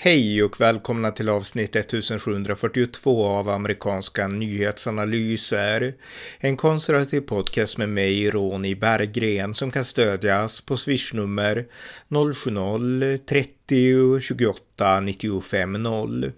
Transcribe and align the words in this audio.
Hej 0.00 0.42
och 0.42 0.60
välkomna 0.60 1.10
till 1.10 1.28
avsnitt 1.28 1.76
1742 1.76 3.26
av 3.26 3.48
amerikanska 3.48 4.28
nyhetsanalyser. 4.28 5.94
En 6.38 6.56
konservativ 6.56 7.20
podcast 7.20 7.78
med 7.78 7.88
mig, 7.88 8.30
Ronny 8.30 8.74
Berggren, 8.74 9.54
som 9.54 9.70
kan 9.70 9.84
stödjas 9.84 10.60
på 10.60 10.76
swishnummer 10.76 11.66
070-30 12.08 14.20
28 14.20 15.00
95 15.00 15.72
0. 15.72 16.32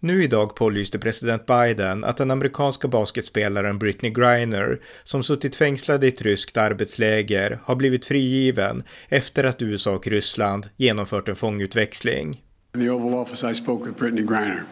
Nu 0.00 0.24
idag 0.24 0.56
pålyste 0.56 0.98
president 0.98 1.46
Biden 1.46 2.04
att 2.04 2.16
den 2.16 2.30
amerikanska 2.30 2.88
basketspelaren 2.88 3.78
Britney 3.78 4.10
Griner, 4.10 4.80
som 5.04 5.22
suttit 5.22 5.56
fängslad 5.56 6.04
i 6.04 6.08
ett 6.08 6.22
ryskt 6.22 6.56
arbetsläger, 6.56 7.58
har 7.64 7.76
blivit 7.76 8.06
frigiven 8.06 8.82
efter 9.08 9.44
att 9.44 9.62
USA 9.62 9.94
och 9.94 10.06
Ryssland 10.06 10.66
genomfört 10.76 11.28
en 11.28 11.36
fångutväxling. 11.36 12.42
In 12.76 12.80
the 12.80 12.90
Oval 12.90 13.18
Office, 13.18 13.42
I 13.42 13.54
spoke 13.54 13.86
with 13.86 13.96
Brittany 13.96 14.20
Griner. 14.20 14.66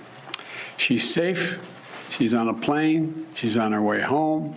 She's 0.77 1.11
safe. 1.11 1.59
She's 2.11 2.35
on 2.35 2.51
a 2.51 2.53
plane. 2.53 3.27
She's 3.33 3.57
on 3.57 3.73
her 3.73 3.81
way 3.81 4.03
home. 4.03 4.57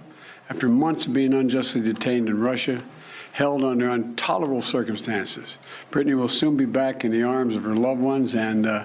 After 0.50 0.68
months 0.68 1.06
of 1.06 1.14
being 1.14 1.34
unjustly 1.34 1.80
detained 1.80 2.28
in 2.28 2.42
Russia, 2.42 2.84
held 3.32 3.64
under 3.64 3.90
intolerable 3.92 4.62
circumstances, 4.62 5.60
Brittany 5.92 6.14
will 6.16 6.28
soon 6.28 6.58
be 6.58 6.66
back 6.66 7.06
in 7.06 7.12
the 7.14 7.24
arms 7.24 7.56
of 7.56 7.64
her 7.64 7.74
loved 7.74 8.02
ones, 8.02 8.36
and 8.36 8.66
uh, 8.66 8.84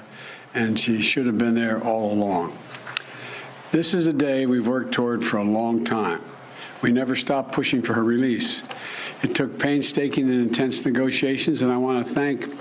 and 0.55 0.79
she 0.79 1.03
should 1.03 1.27
have 1.27 1.39
been 1.39 1.57
there 1.57 1.83
all 1.83 2.13
along. 2.13 2.57
This 3.73 3.95
is 3.95 4.07
a 4.07 4.13
day 4.13 4.47
we've 4.47 4.69
worked 4.69 4.93
toward 4.93 5.25
for 5.25 5.39
a 5.39 5.45
long 5.45 5.83
time. 5.85 6.23
We 6.83 6.93
never 6.93 7.17
stopped 7.17 7.51
pushing 7.51 7.83
for 7.83 7.95
her 7.95 8.05
release. 8.05 8.63
It 9.25 9.35
took 9.35 9.59
painstaking 9.59 10.31
and 10.31 10.41
intense 10.41 10.85
negotiations, 10.85 11.63
and 11.63 11.73
I 11.73 11.77
want 11.77 12.07
to 12.07 12.15
thank 12.15 12.55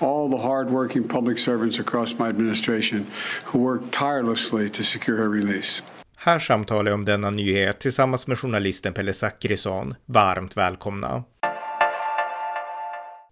all 0.00 0.30
the 0.30 0.36
hardworking 0.36 1.08
public 1.08 1.38
servants 1.38 1.80
across 1.80 2.18
my 2.18 2.28
administration 2.28 3.06
who 3.44 3.58
worked 3.58 3.92
tirelessly 3.92 4.68
to 4.68 4.82
secure 4.82 5.16
her 5.16 5.28
release. 5.28 5.82
Här 6.16 6.38
samtalar 6.38 6.90
jag 6.90 6.94
om 6.94 7.04
denna 7.04 7.30
nyhet 7.30 7.80
tillsammans 7.80 8.26
med 8.26 8.38
journalisten 8.38 8.94
Pelle 8.94 9.12
Zackrisson. 9.12 9.94
Varmt 10.06 10.56
välkomna. 10.56 11.24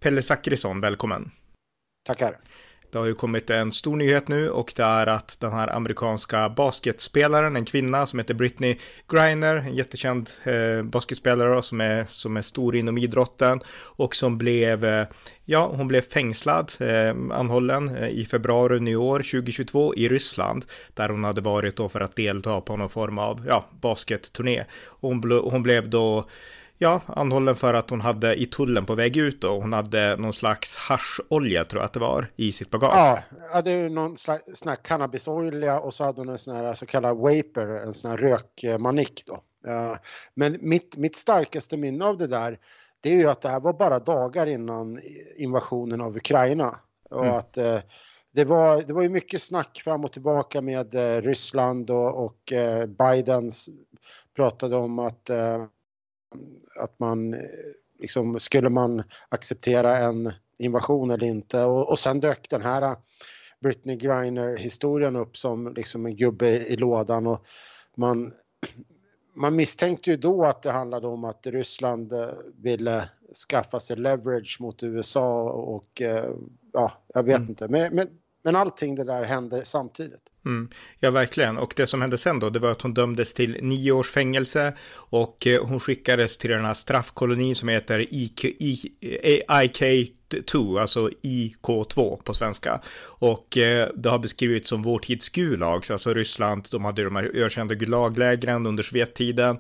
Pelle 0.03 0.23
Zackrisson, 0.23 0.81
välkommen. 0.81 1.31
Tackar. 2.07 2.39
Det 2.93 2.99
har 2.99 3.07
ju 3.07 3.15
kommit 3.15 3.51
en 3.51 3.73
stor 3.73 3.97
nyhet 3.97 4.29
nu 4.29 4.51
och 4.51 4.73
det 4.77 4.83
är 4.83 5.07
att 5.07 5.41
den 5.41 5.53
här 5.53 5.77
amerikanska 5.77 6.49
basketspelaren, 6.49 7.57
en 7.57 7.65
kvinna 7.65 8.07
som 8.07 8.19
heter 8.19 8.35
Britney 8.35 8.79
Griner, 9.09 9.57
en 9.57 9.75
jättekänd 9.75 10.31
eh, 10.45 10.83
basketspelare 10.83 11.63
som 11.63 11.81
är, 11.81 12.07
som 12.11 12.37
är 12.37 12.43
stor 12.43 12.77
inom 12.77 12.99
idrotten 12.99 13.61
och 13.79 14.17
som 14.17 14.39
blev, 14.39 14.85
eh, 14.85 15.07
ja, 15.45 15.73
hon 15.77 15.89
blev 15.89 16.01
fängslad, 16.01 16.73
eh, 16.81 17.15
anhållen 17.31 17.97
eh, 17.97 18.09
i 18.09 18.25
februari 18.25 18.91
i 18.91 18.97
år, 18.97 19.19
2022, 19.19 19.95
i 19.95 20.09
Ryssland, 20.09 20.65
där 20.95 21.09
hon 21.09 21.25
hade 21.25 21.41
varit 21.41 21.77
då 21.77 21.89
för 21.89 22.01
att 22.01 22.17
delta 22.17 22.61
på 22.61 22.77
någon 22.77 22.89
form 22.89 23.19
av, 23.19 23.45
ja, 23.49 23.65
basketturné. 23.81 24.65
Hon, 25.01 25.23
hon 25.45 25.63
blev 25.63 25.91
då 25.91 26.29
ja, 26.79 27.01
anhållen 27.07 27.57
för 27.57 27.75
att 27.75 27.91
hon 27.91 28.01
hade 28.01 28.35
i 28.35 28.47
tullen 28.47 28.87
på 28.87 28.95
väg 28.95 29.17
ut 29.17 29.45
och 29.45 29.63
hon 29.63 29.73
hade 29.73 30.17
någon 30.17 30.33
slags 30.33 30.79
hascholja 30.79 31.65
tror 31.65 31.81
jag 31.81 31.87
att 31.87 31.93
det 31.93 32.01
var 32.01 32.27
i 32.37 32.53
sitt 32.53 32.71
bagage. 32.71 33.23
Ja, 33.53 33.63
det 33.63 33.71
är 33.71 33.89
någon 33.89 34.17
slags 34.17 34.59
sån 34.59 34.69
här 34.69 34.77
cannabisolja 34.77 35.81
och 35.81 35.95
så 35.95 36.05
hade 36.05 36.21
hon 36.21 36.29
en 36.29 36.39
sån 36.39 36.57
här 36.57 36.75
så 36.75 36.87
kallad 36.87 37.17
vapor, 37.17 37.79
en 37.79 37.95
sån 37.95 38.11
här 38.11 38.19
rökmanik 38.19 39.23
då. 39.27 39.41
Men 40.35 40.59
mitt, 40.61 40.97
mitt 40.97 41.17
starkaste 41.17 41.77
minne 41.77 42.05
av 42.05 42.19
det 42.19 42.27
där, 42.27 42.59
det 43.01 43.11
är 43.11 43.15
ju 43.15 43.31
att 43.31 43.43
det 43.43 43.49
här 43.49 43.61
var 43.61 43.73
bara 43.73 43.99
dagar 43.99 44.47
innan 44.47 45.01
invasionen 45.37 46.01
av 46.01 46.17
Ukraina. 46.17 46.79
Och 47.11 47.25
mm. 47.25 47.37
att 47.37 47.57
eh, 47.57 47.79
det 48.33 48.45
var, 48.45 48.83
det 48.83 48.93
var 48.93 49.03
ju 49.03 49.09
mycket 49.09 49.43
snack 49.43 49.81
fram 49.85 50.05
och 50.05 50.13
tillbaka 50.13 50.61
med 50.61 50.95
eh, 50.95 51.23
Ryssland 51.23 51.91
och, 51.91 52.25
och 52.25 52.53
eh, 52.53 52.87
Bidens 52.87 53.69
pratade 54.37 54.77
om 54.77 54.99
att 54.99 55.31
att 56.81 56.99
man 56.99 57.37
liksom 57.99 58.41
skulle 58.41 58.71
man 58.71 59.03
acceptera 59.29 59.97
en 59.97 60.33
invasion 60.59 61.11
eller 61.11 61.27
inte 61.27 61.63
och, 61.63 61.91
och 61.91 61.99
sen 61.99 62.21
dök 62.21 62.51
den 62.51 62.63
här 62.63 62.97
Britney 63.61 63.97
Griner 63.97 64.57
historien 64.57 65.17
upp 65.17 65.37
som 65.37 65.75
liksom 65.75 66.07
en 66.07 66.17
gubbe 66.17 66.49
i 66.49 66.77
lådan 66.77 67.27
och 67.27 67.47
man 67.95 68.33
man 69.37 69.57
misstänkte 69.57 70.11
ju 70.11 70.17
då 70.17 70.45
att 70.45 70.63
det 70.63 70.71
handlade 70.71 71.07
om 71.07 71.25
att 71.25 71.47
Ryssland 71.47 72.13
eh, 72.13 72.29
ville 72.57 73.09
skaffa 73.49 73.81
sig 73.81 73.97
leverage 73.97 74.57
mot 74.61 74.83
USA 74.83 75.51
och 75.51 76.03
eh, 76.03 76.31
ja, 76.73 76.93
jag 77.15 77.23
vet 77.23 77.37
mm. 77.37 77.49
inte. 77.49 77.69
Men, 77.69 77.95
men, 77.95 78.09
men 78.43 78.57
allting 78.57 78.95
det 78.95 79.05
där 79.05 79.25
hände 79.25 79.65
samtidigt. 79.65 80.23
Mm, 80.47 80.69
ja, 80.99 81.11
verkligen. 81.11 81.59
Och 81.59 81.73
det 81.77 81.87
som 81.87 82.01
hände 82.01 82.19
sen 82.19 82.39
då, 82.39 82.51
det 82.51 82.59
var 82.59 82.71
att 82.71 82.83
hon 82.83 82.95
dömdes 82.95 83.35
till 83.35 83.59
nio 83.63 83.93
års 83.93 84.11
fängelse 84.11 84.73
och 84.95 85.47
eh, 85.47 85.65
hon 85.65 85.81
skickades 85.81 86.39
till 86.39 86.51
den 86.51 86.65
här 86.65 86.75
straffkolonin 86.75 87.57
som 87.57 87.69
heter 87.69 88.07
IK, 88.11 88.45
IK 88.45 89.83
eh, 89.83 90.07
2, 90.47 90.79
alltså 90.79 91.11
IK2 91.23 92.23
på 92.23 92.35
svenska. 92.35 92.81
Och 93.05 93.57
eh, 93.57 93.89
det 93.95 94.09
har 94.09 94.19
beskrivits 94.19 94.69
som 94.69 94.83
vår 94.83 94.99
tids 94.99 95.29
Gulags, 95.29 95.91
alltså 95.91 96.15
Ryssland, 96.15 96.69
de 96.71 96.85
hade 96.85 97.05
de 97.05 97.17
här 97.17 97.31
ökända 97.35 97.75
Gulaglägren 97.75 98.67
under 98.67 98.83
Sovjettiden. 98.83 99.59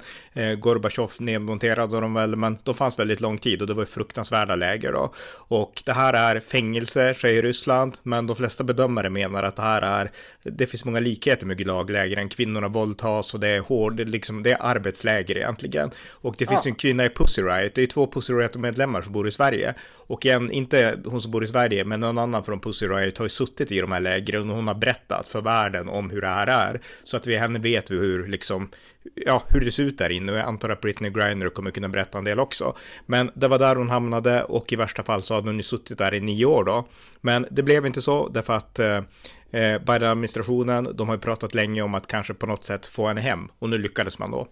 Gorbatjov 0.59 1.13
nedmonterade 1.19 2.01
dem 2.01 2.15
väl, 2.15 2.37
men 2.37 2.59
de 2.63 2.75
fanns 2.75 2.99
väldigt 2.99 3.21
lång 3.21 3.39
tid 3.39 3.61
och 3.61 3.67
det 3.69 3.75
var 3.75 3.85
fruktansvärda 3.85 4.57
läger 4.57 4.93
då. 4.93 5.15
Och 5.29 5.83
det 5.85 5.93
här 5.93 6.15
är 6.15 6.41
fängelse, 6.41 7.15
säger 7.15 7.43
Ryssland, 7.43 7.99
men 8.03 8.27
de 8.27 8.37
flesta 8.37 8.65
bedömare 8.65 9.11
menar 9.11 9.43
att 9.43 9.57
det 9.57 9.63
här 9.63 9.83
är, 9.83 10.11
det 10.43 10.67
finns 10.76 10.84
många 10.84 11.00
likheter 11.00 11.47
med 11.47 11.59
Gulaglägren, 11.59 12.28
kvinnorna 12.28 12.69
våldtas 12.69 13.34
och 13.34 13.41
det 13.41 13.48
är 13.48 13.60
hård, 13.60 14.00
liksom, 14.00 14.42
det 14.42 14.53
är 14.53 14.59
arbetsläger 14.60 15.37
egentligen. 15.37 15.91
Och 16.09 16.34
det 16.38 16.47
finns 16.47 16.64
ja. 16.64 16.70
en 16.70 16.75
kvinna 16.75 17.04
i 17.04 17.09
Pussy 17.09 17.42
Riot, 17.42 17.75
det 17.75 17.82
är 17.82 17.87
två 17.87 18.06
Pussy 18.06 18.32
Riot-medlemmar 18.32 19.03
som 19.03 19.12
bor 19.12 19.28
i 19.28 19.31
Sverige. 19.31 19.75
Och 20.09 20.26
en 20.26 20.50
inte 20.50 20.98
hon 21.04 21.20
som 21.20 21.31
bor 21.31 21.44
i 21.44 21.47
Sverige, 21.47 21.84
men 21.84 22.00
någon 22.00 22.19
annan 22.19 22.44
från 22.44 22.60
Pussy 22.60 22.87
Riot 22.87 23.19
har 23.19 23.25
ju 23.25 23.28
suttit 23.28 23.72
i 23.72 23.81
de 23.81 23.92
här 23.92 24.00
lägren 24.00 24.50
och 24.50 24.56
hon 24.56 24.69
har 24.69 24.75
berättat 24.75 25.28
för 25.28 25.42
världen 25.42 25.88
om 25.88 26.10
hur 26.10 26.20
det 26.20 26.26
här 26.26 26.47
är. 26.47 26.81
Så 27.04 27.16
att 27.16 27.26
vi 27.26 27.37
henne 27.37 27.58
vet 27.58 27.91
vi 27.91 27.98
hur 27.98 28.28
liksom, 28.28 28.69
ja, 29.14 29.43
hur 29.48 29.60
det 29.60 29.72
ser 29.72 29.82
ut 29.82 29.98
där 29.98 30.10
inne 30.10 30.32
och 30.32 30.38
jag 30.38 30.47
antar 30.47 30.69
att 30.69 30.81
Britney 30.81 31.10
Griner 31.10 31.48
kommer 31.48 31.70
kunna 31.70 31.88
berätta 31.88 32.19
en 32.19 32.25
del 32.25 32.41
också. 32.41 32.76
Men 33.06 33.31
det 33.34 33.48
var 33.48 33.58
där 33.58 33.76
hon 33.76 33.91
hamnade 33.91 34.43
och 34.44 34.72
i 34.72 34.76
värsta 34.76 35.03
fall 35.03 35.22
så 35.22 35.34
hade 35.34 35.48
hon 35.48 35.56
ju 35.56 35.62
suttit 35.62 35.98
där 35.98 36.14
i 36.14 36.20
nio 36.20 36.47
år 36.47 36.64
då. 36.64 36.88
Men 37.20 37.47
det 37.50 37.62
blev 37.62 37.87
inte 37.87 38.03
så 38.03 38.28
därför 38.28 38.53
att 38.53 38.78
eh, 38.78 39.00
eh 39.51 39.79
Biden-administrationen, 39.79 40.97
de 40.97 41.09
har 41.09 41.15
ju 41.15 41.21
pratat 41.21 41.55
länge 41.55 41.83
om 41.83 41.95
att 41.95 42.07
kanske 42.07 42.34
på 42.34 42.47
något 42.47 42.65
sätt 42.65 42.87
få 42.87 43.07
henne 43.07 43.21
hem 43.21 43.49
och 43.59 43.71
nu 43.71 43.79
lyckades 43.79 44.19
man 44.19 44.31
då. 44.31 44.49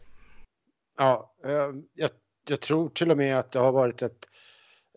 Ja, 0.98 1.34
eh, 1.44 1.70
jag, 1.94 2.10
jag 2.48 2.60
tror 2.60 2.88
till 2.88 3.10
och 3.10 3.16
med 3.16 3.38
att 3.38 3.52
det 3.52 3.58
har 3.58 3.72
varit 3.72 4.02
ett 4.02 4.26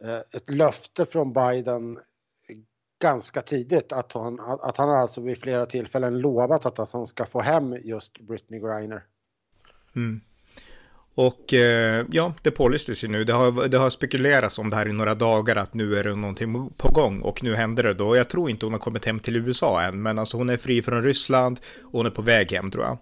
Eh, 0.02 0.22
ett 0.32 0.50
löfte 0.50 1.06
från 1.06 1.34
Biden 1.34 2.00
ganska 3.02 3.42
tidigt 3.42 3.92
att 3.92 4.12
han, 4.12 4.40
att 4.40 4.78
han 4.78 4.90
alltså 4.90 5.22
vid 5.22 5.38
flera 5.38 5.66
tillfällen 5.66 6.20
lovat 6.20 6.66
att 6.66 6.92
han 6.92 7.06
ska 7.06 7.26
få 7.26 7.42
hem 7.42 7.74
just 7.74 8.20
Britney 8.20 8.60
Griner. 8.60 9.04
Mm. 9.96 10.22
Och 11.18 11.54
eh, 11.54 12.06
ja, 12.12 12.34
det 12.42 12.52
pålystes 12.52 13.04
ju 13.04 13.08
nu. 13.08 13.24
Det 13.24 13.34
har, 13.34 13.68
det 13.68 13.78
har 13.78 13.90
spekulerats 13.90 14.60
om 14.60 14.70
det 14.70 14.76
här 14.76 14.88
i 14.88 14.94
några 14.94 15.16
dagar 15.16 15.56
att 15.56 15.74
nu 15.74 15.96
är 15.96 16.04
det 16.04 16.16
någonting 16.16 16.70
på 16.78 16.90
gång 16.90 17.22
och 17.22 17.44
nu 17.44 17.56
händer 17.56 17.84
det 17.84 17.94
då. 17.94 18.16
Jag 18.16 18.30
tror 18.30 18.50
inte 18.50 18.66
hon 18.66 18.74
har 18.74 18.80
kommit 18.80 19.06
hem 19.06 19.20
till 19.20 19.36
USA 19.36 19.82
än, 19.82 20.02
men 20.02 20.20
alltså 20.20 20.38
hon 20.38 20.50
är 20.50 20.58
fri 20.58 20.82
från 20.82 21.04
Ryssland 21.04 21.60
och 21.84 21.92
hon 21.92 22.06
är 22.06 22.10
på 22.10 22.22
väg 22.22 22.52
hem 22.52 22.72
tror 22.72 22.84
jag. 22.84 22.98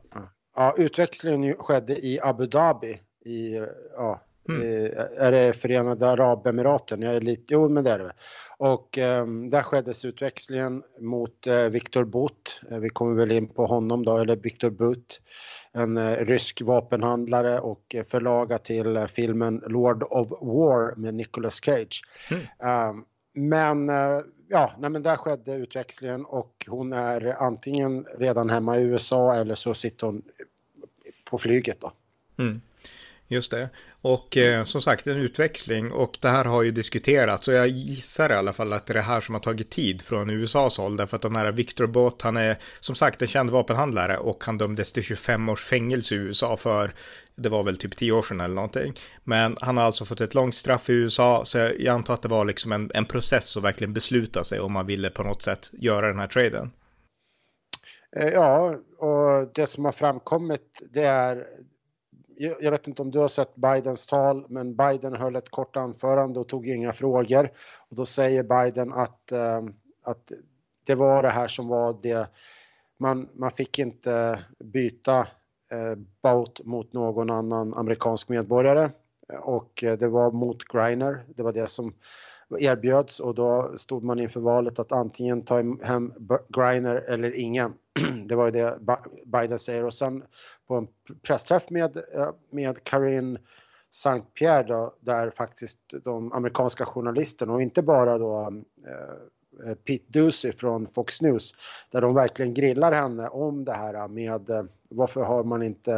Ja, 0.55 0.75
utväxlingen 0.77 1.55
skedde 1.57 2.05
i 2.05 2.19
Abu 2.21 2.47
Dhabi 2.47 2.99
i, 3.25 3.61
ja, 3.95 4.21
Mm. 4.49 4.61
Eh, 4.61 4.91
är 5.17 5.31
det 5.31 5.53
Förenade 5.53 6.09
Arabemiraten? 6.09 7.01
Jag 7.01 7.15
är 7.15 7.21
lite, 7.21 7.43
jo, 7.47 7.69
men 7.69 7.83
det 7.83 7.91
är 7.91 7.99
det. 7.99 8.11
Och 8.57 8.97
eh, 8.97 9.27
där 9.27 9.61
skeddes 9.61 10.05
utväxlingen 10.05 10.83
mot 10.99 11.47
eh, 11.47 11.69
Viktor 11.69 12.03
Butt. 12.03 12.61
Eh, 12.71 12.77
vi 12.77 12.89
kommer 12.89 13.15
väl 13.15 13.31
in 13.31 13.47
på 13.47 13.65
honom 13.65 14.05
då, 14.05 14.17
eller 14.17 14.35
Viktor 14.35 14.69
Butt. 14.69 15.21
En 15.75 15.97
eh, 15.97 16.25
rysk 16.25 16.61
vapenhandlare 16.61 17.59
och 17.59 17.95
förlaga 18.07 18.57
till 18.57 18.97
eh, 18.97 19.05
filmen 19.05 19.63
Lord 19.67 20.03
of 20.03 20.27
War 20.41 20.95
med 20.95 21.13
Nicolas 21.13 21.63
Cage. 21.65 22.01
Mm. 22.31 22.43
Ehm, 22.59 23.05
men 23.33 23.89
ja, 24.47 24.71
nej, 24.79 24.89
men 24.89 25.03
där 25.03 25.15
skedde 25.15 25.53
utväxlingen 25.53 26.25
och 26.25 26.65
hon 26.67 26.93
är 26.93 27.43
antingen 27.43 28.05
redan 28.17 28.49
hemma 28.49 28.77
i 28.77 28.83
USA 28.83 29.35
eller 29.35 29.55
så 29.55 29.73
sitter 29.73 30.07
hon 30.07 30.21
på 31.29 31.37
flyget 31.37 31.81
då. 31.81 31.91
Mm. 32.37 32.61
Just 33.27 33.51
det. 33.51 33.69
Och 34.01 34.37
eh, 34.37 34.63
som 34.63 34.81
sagt 34.81 35.07
en 35.07 35.17
utväxling 35.17 35.91
och 35.91 36.17
det 36.21 36.29
här 36.29 36.45
har 36.45 36.63
ju 36.63 36.71
diskuterats 36.71 37.47
och 37.47 37.53
jag 37.53 37.67
gissar 37.67 38.29
i 38.29 38.33
alla 38.33 38.53
fall 38.53 38.73
att 38.73 38.85
det 38.85 38.91
är 38.91 38.95
det 38.95 39.01
här 39.01 39.21
som 39.21 39.35
har 39.35 39.41
tagit 39.41 39.69
tid 39.69 40.01
från 40.01 40.29
USAs 40.29 40.77
håll 40.77 40.97
därför 40.97 41.15
att 41.15 41.21
den 41.21 41.35
här 41.35 41.51
Victor 41.51 41.87
Bott 41.87 42.21
han 42.21 42.37
är 42.37 42.57
som 42.79 42.95
sagt 42.95 43.21
en 43.21 43.27
känd 43.27 43.49
vapenhandlare 43.49 44.17
och 44.17 44.43
han 44.43 44.57
dömdes 44.57 44.93
till 44.93 45.03
25 45.03 45.49
års 45.49 45.63
fängelse 45.63 46.15
i 46.15 46.17
USA 46.17 46.57
för 46.57 46.93
det 47.35 47.49
var 47.49 47.63
väl 47.63 47.77
typ 47.77 47.97
10 47.97 48.11
år 48.11 48.21
sedan 48.21 48.39
eller 48.41 48.55
någonting. 48.55 48.93
Men 49.23 49.57
han 49.61 49.77
har 49.77 49.83
alltså 49.83 50.05
fått 50.05 50.21
ett 50.21 50.33
långt 50.33 50.55
straff 50.55 50.89
i 50.89 50.93
USA 50.93 51.45
så 51.45 51.57
jag 51.57 51.87
antar 51.87 52.13
att 52.13 52.21
det 52.21 52.27
var 52.27 52.45
liksom 52.45 52.71
en, 52.71 52.91
en 52.93 53.05
process 53.05 53.57
att 53.57 53.63
verkligen 53.63 53.93
besluta 53.93 54.43
sig 54.43 54.59
om 54.59 54.71
man 54.71 54.85
ville 54.85 55.09
på 55.09 55.23
något 55.23 55.41
sätt 55.41 55.69
göra 55.73 56.07
den 56.07 56.19
här 56.19 56.27
traden. 56.27 56.71
Eh, 58.17 58.29
ja, 58.29 58.75
och 58.97 59.51
det 59.53 59.67
som 59.67 59.85
har 59.85 59.91
framkommit 59.91 60.81
det 60.93 61.03
är 61.03 61.45
jag 62.37 62.71
vet 62.71 62.87
inte 62.87 63.01
om 63.01 63.11
du 63.11 63.19
har 63.19 63.27
sett 63.27 63.55
Bidens 63.55 64.07
tal, 64.07 64.45
men 64.49 64.75
Biden 64.75 65.15
höll 65.15 65.35
ett 65.35 65.49
kort 65.49 65.77
anförande 65.77 66.39
och 66.39 66.47
tog 66.47 66.69
inga 66.69 66.93
frågor. 66.93 67.49
Och 67.89 67.95
då 67.95 68.05
säger 68.05 68.43
Biden 68.43 68.93
att, 68.93 69.31
eh, 69.31 69.63
att 70.03 70.31
det 70.83 70.95
var 70.95 71.23
det 71.23 71.29
här 71.29 71.47
som 71.47 71.67
var 71.67 71.97
det, 72.01 72.29
man, 72.97 73.29
man 73.33 73.51
fick 73.51 73.79
inte 73.79 74.39
byta 74.59 75.19
eh, 75.71 75.95
mot 76.63 76.93
någon 76.93 77.29
annan 77.29 77.73
amerikansk 77.73 78.29
medborgare 78.29 78.89
och 79.41 79.83
eh, 79.83 79.97
det 79.97 80.07
var 80.07 80.31
mot 80.31 80.63
Griner, 80.63 81.25
det 81.35 81.43
var 81.43 81.53
det 81.53 81.67
som 81.67 81.93
erbjöds 82.59 83.19
och 83.19 83.35
då 83.35 83.73
stod 83.77 84.03
man 84.03 84.19
inför 84.19 84.39
valet 84.39 84.79
att 84.79 84.91
antingen 84.91 85.41
ta 85.41 85.55
hem 85.83 86.13
Griner 86.49 86.95
eller 86.95 87.35
ingen. 87.35 87.73
Det 88.27 88.35
var 88.35 88.45
ju 88.45 88.51
det 88.51 88.79
Biden 89.25 89.59
säger 89.59 89.83
och 89.85 89.93
sen 89.93 90.23
på 90.67 90.75
en 90.75 90.87
pressträff 91.21 91.69
med, 91.69 91.97
eh, 91.97 92.29
med 92.49 92.83
Karin 92.83 93.37
St. 93.95 94.21
Pierre 94.39 94.63
då, 94.63 94.93
där 94.99 95.29
faktiskt 95.29 95.79
de 96.03 96.33
amerikanska 96.33 96.85
journalisterna 96.85 97.53
och 97.53 97.61
inte 97.61 97.81
bara 97.81 98.17
då 98.17 98.41
eh, 98.87 99.69
eh, 99.69 99.75
Pete 99.75 100.05
Ducey 100.07 100.51
från 100.51 100.87
Fox 100.87 101.21
News 101.21 101.55
där 101.91 102.01
de 102.01 102.13
verkligen 102.13 102.53
grillar 102.53 102.91
henne 102.91 103.27
om 103.27 103.65
det 103.65 103.73
här 103.73 104.07
med 104.07 104.49
eh, 104.49 104.63
varför 104.89 105.21
har 105.21 105.43
man 105.43 105.63
inte 105.63 105.93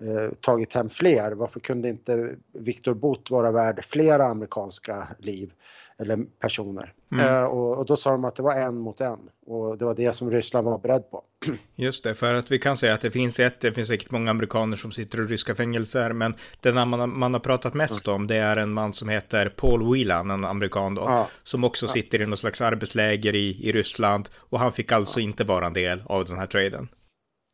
eh, 0.00 0.30
tagit 0.40 0.74
hem 0.74 0.90
fler? 0.90 1.32
Varför 1.32 1.60
kunde 1.60 1.88
inte 1.88 2.36
Victor 2.52 2.94
Bott 2.94 3.30
vara 3.30 3.50
värd 3.50 3.84
flera 3.84 4.26
amerikanska 4.26 5.08
liv? 5.18 5.52
Eller 5.98 6.24
personer. 6.40 6.92
Mm. 7.12 7.26
Uh, 7.26 7.44
och, 7.44 7.78
och, 7.78 7.86
då 7.86 7.96
sa 7.96 8.10
de 8.10 8.24
att 8.24 8.36
det 8.36 8.42
var 8.42 8.54
en 8.54 8.78
mot 8.78 9.00
en 9.00 9.18
och 9.46 9.78
det 9.78 9.84
var 9.84 9.94
det 9.94 10.12
som 10.12 10.30
Ryssland 10.30 10.66
var 10.66 10.78
beredd 10.78 11.10
på. 11.10 11.24
Just 11.74 12.04
det, 12.04 12.14
för 12.14 12.34
att 12.34 12.50
vi 12.50 12.58
kan 12.58 12.76
säga 12.76 12.94
att 12.94 13.00
det 13.00 13.10
finns 13.10 13.40
ett, 13.40 13.60
det 13.60 13.72
finns 13.72 13.88
säkert 13.88 14.10
många 14.10 14.30
amerikaner 14.30 14.76
som 14.76 14.92
sitter 14.92 15.20
i 15.20 15.24
ryska 15.24 15.54
fängelser, 15.54 16.12
men 16.12 16.34
den 16.60 16.88
man, 16.88 17.18
man 17.18 17.32
har 17.32 17.40
pratat 17.40 17.74
mest 17.74 18.06
mm. 18.06 18.16
om 18.16 18.26
det 18.26 18.36
är 18.36 18.56
en 18.56 18.72
man 18.72 18.92
som 18.92 19.08
heter 19.08 19.48
Paul 19.48 19.92
Whelan, 19.92 20.30
en 20.30 20.44
amerikan 20.44 20.94
då, 20.94 21.02
ja. 21.02 21.28
som 21.42 21.64
också 21.64 21.86
ja. 21.86 21.90
sitter 21.90 22.22
i 22.22 22.26
något 22.26 22.38
slags 22.38 22.60
arbetsläger 22.60 23.34
i, 23.34 23.68
i 23.68 23.72
Ryssland 23.72 24.28
och 24.36 24.58
han 24.58 24.72
fick 24.72 24.92
alltså 24.92 25.20
ja. 25.20 25.24
inte 25.24 25.44
vara 25.44 25.66
en 25.66 25.72
del 25.72 26.02
av 26.06 26.24
den 26.24 26.38
här 26.38 26.46
traden. 26.46 26.88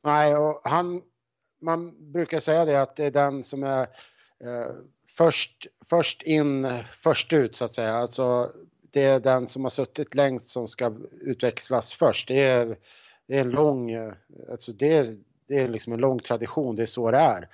Nej, 0.05 0.37
och 0.37 0.61
han, 0.65 1.03
man 1.63 2.13
brukar 2.13 2.41
säga 2.41 2.65
det 2.65 2.83
att 2.83 2.97
det 2.97 3.05
är 3.05 3.11
den 3.11 3.45
som 3.45 3.63
är 3.63 3.83
eh, 4.45 4.75
först, 5.21 5.67
först 5.91 6.23
in, 6.23 6.69
först 7.03 7.33
ut 7.33 7.57
så 7.57 7.65
att 7.65 7.75
säga. 7.75 7.93
Alltså, 7.93 8.53
det 8.91 9.03
är 9.03 9.21
den 9.21 9.47
som 9.47 9.63
har 9.63 9.71
suttit 9.71 10.15
längst 10.15 10.51
som 10.51 10.69
ska 10.69 10.93
utväxlas 11.21 11.93
först. 11.93 12.29
Det 12.29 12.41
är, 12.41 12.77
det 13.27 13.37
är 13.37 13.41
en 13.41 13.51
lång, 13.51 13.95
alltså 14.51 14.73
det, 14.73 15.19
det 15.49 15.59
är 15.59 15.69
liksom 15.69 15.93
en 15.93 16.01
lång 16.01 16.19
tradition, 16.19 16.77
det 16.77 16.83
är 16.83 16.87
så 16.87 17.11
det 17.11 17.19
är. 17.19 17.49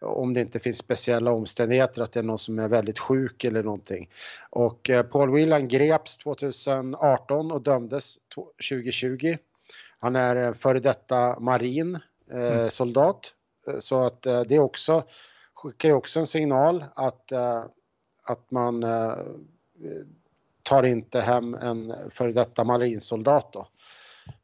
Om 0.00 0.34
det 0.34 0.40
inte 0.40 0.58
finns 0.58 0.78
speciella 0.78 1.32
omständigheter, 1.32 2.02
att 2.02 2.12
det 2.12 2.20
är 2.20 2.24
någon 2.24 2.38
som 2.38 2.58
är 2.58 2.68
väldigt 2.68 2.98
sjuk 2.98 3.44
eller 3.44 3.62
någonting. 3.62 4.10
Och 4.50 4.90
eh, 4.90 5.02
Paul 5.02 5.30
Whelan 5.32 5.68
greps 5.68 6.18
2018 6.18 7.52
och 7.52 7.62
dömdes 7.62 8.16
2020. 8.68 9.36
Han 9.98 10.16
är 10.16 10.52
före 10.52 10.80
detta 10.80 11.40
marin 11.40 11.98
eh, 12.32 12.52
mm. 12.52 12.70
soldat. 12.70 13.34
Så 13.80 14.00
att 14.00 14.26
eh, 14.26 14.40
det 14.40 14.54
är 14.54 14.60
också 14.60 15.04
skickar 15.62 15.88
ju 15.88 15.94
också 15.94 16.20
en 16.20 16.26
signal 16.26 16.84
att, 16.94 17.32
eh, 17.32 17.64
att 18.22 18.50
man 18.50 18.82
eh, 18.82 19.16
tar 20.62 20.82
inte 20.82 21.20
hem 21.20 21.54
en 21.54 21.94
före 22.10 22.32
detta 22.32 22.64
marinsoldat 22.64 23.52
då. 23.52 23.68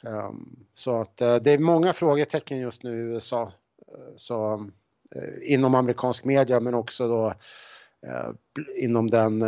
Ehm, 0.09 0.57
så 0.75 1.01
att 1.01 1.21
eh, 1.21 1.37
det 1.37 1.51
är 1.51 1.59
många 1.59 1.93
frågetecken 1.93 2.59
just 2.59 2.83
nu 2.83 2.95
i 2.95 3.05
USA. 3.05 3.53
så, 4.17 4.69
inom 5.43 5.75
amerikansk 5.75 6.25
media 6.25 6.61
men 6.61 6.75
också 6.75 7.09
då 7.09 7.35
inom 8.77 9.11
den 9.11 9.43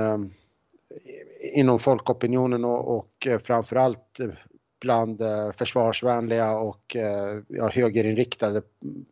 inom 1.54 1.78
folkopinionen 1.78 2.64
och, 2.64 2.96
och 2.96 3.28
framförallt 3.42 4.20
bland 4.80 5.22
försvarsvänliga 5.54 6.58
och 6.58 6.96
ja, 7.48 7.68
högerinriktade 7.68 8.62
mm, 8.82 9.04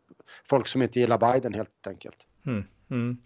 folk 0.43 0.67
som 0.67 0.81
inte 0.81 0.99
gillar 0.99 1.33
Biden 1.33 1.53
helt 1.53 1.87
enkelt. 1.87 2.28
Mm, 2.45 2.63
mm. 2.91 3.17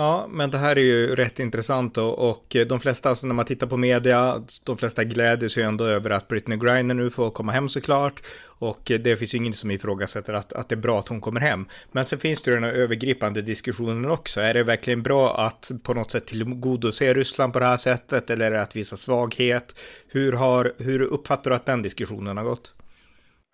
Ja, 0.00 0.26
men 0.30 0.50
det 0.50 0.58
här 0.58 0.76
är 0.76 0.82
ju 0.82 1.14
rätt 1.14 1.38
intressant 1.38 1.98
och, 1.98 2.30
och 2.30 2.56
de 2.68 2.80
flesta, 2.80 3.08
alltså 3.08 3.26
när 3.26 3.34
man 3.34 3.44
tittar 3.44 3.66
på 3.66 3.76
media, 3.76 4.42
de 4.64 4.76
flesta 4.76 5.04
gläder 5.04 5.48
sig 5.48 5.62
ändå 5.62 5.84
över 5.84 6.10
att 6.10 6.28
Britney 6.28 6.58
Griner 6.58 6.94
nu 6.94 7.10
får 7.10 7.30
komma 7.30 7.52
hem 7.52 7.68
såklart. 7.68 8.22
Och 8.44 8.80
det 8.84 9.16
finns 9.16 9.34
ju 9.34 9.38
ingen 9.38 9.52
som 9.52 9.70
ifrågasätter 9.70 10.32
att, 10.32 10.52
att 10.52 10.68
det 10.68 10.74
är 10.74 10.76
bra 10.76 10.98
att 10.98 11.08
hon 11.08 11.20
kommer 11.20 11.40
hem. 11.40 11.66
Men 11.92 12.04
sen 12.04 12.18
finns 12.18 12.42
det 12.42 12.50
ju 12.50 12.54
den 12.54 12.64
här 12.64 12.72
övergripande 12.72 13.42
diskussionen 13.42 14.10
också. 14.10 14.40
Är 14.40 14.54
det 14.54 14.62
verkligen 14.62 15.02
bra 15.02 15.38
att 15.38 15.70
på 15.82 15.94
något 15.94 16.10
sätt 16.10 16.26
tillgodose 16.26 17.14
Ryssland 17.14 17.52
på 17.52 17.58
det 17.58 17.66
här 17.66 17.76
sättet 17.76 18.30
eller 18.30 18.46
är 18.46 18.50
det 18.50 18.62
att 18.62 18.76
visa 18.76 18.96
svaghet? 18.96 19.74
Hur, 20.08 20.32
har, 20.32 20.74
hur 20.78 21.00
uppfattar 21.00 21.50
du 21.50 21.56
att 21.56 21.66
den 21.66 21.82
diskussionen 21.82 22.36
har 22.36 22.44
gått? 22.44 22.74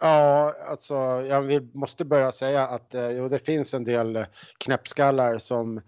Ja, 0.04 0.54
alltså 0.68 0.94
jag 1.28 1.42
vill, 1.42 1.68
måste 1.72 2.04
börja 2.04 2.32
säga 2.32 2.66
att 2.66 2.94
eh, 2.94 3.10
jo, 3.10 3.28
det 3.28 3.38
finns 3.38 3.74
en 3.74 3.84
del 3.84 4.16
eh, 4.16 4.24
knäppskallar 4.58 5.38
som 5.38 5.80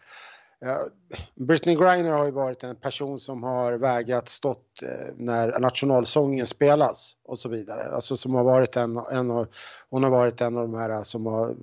Ja, 0.59 0.87
Britney 1.35 1.75
Griner 1.75 2.13
har 2.13 2.25
ju 2.25 2.31
varit 2.31 2.63
en 2.63 2.77
person 2.77 3.21
som 3.21 3.43
har 3.43 3.73
vägrat 3.73 4.29
stått 4.29 4.83
eh, 4.83 5.15
när 5.17 5.59
nationalsången 5.59 6.47
spelas 6.47 7.17
och 7.25 7.39
så 7.39 7.49
vidare. 7.49 7.95
Alltså 7.95 8.17
som 8.17 8.35
har 8.35 8.45
varit 8.45 8.77
en, 8.77 8.97
en 8.97 9.31
av, 9.31 9.47
hon 9.91 10.03
har 10.03 10.11
varit 10.11 10.41
en 10.41 10.57
av 10.57 10.63
de 10.63 10.75
här 10.75 11.03
som 11.03 11.27
har 11.27 11.55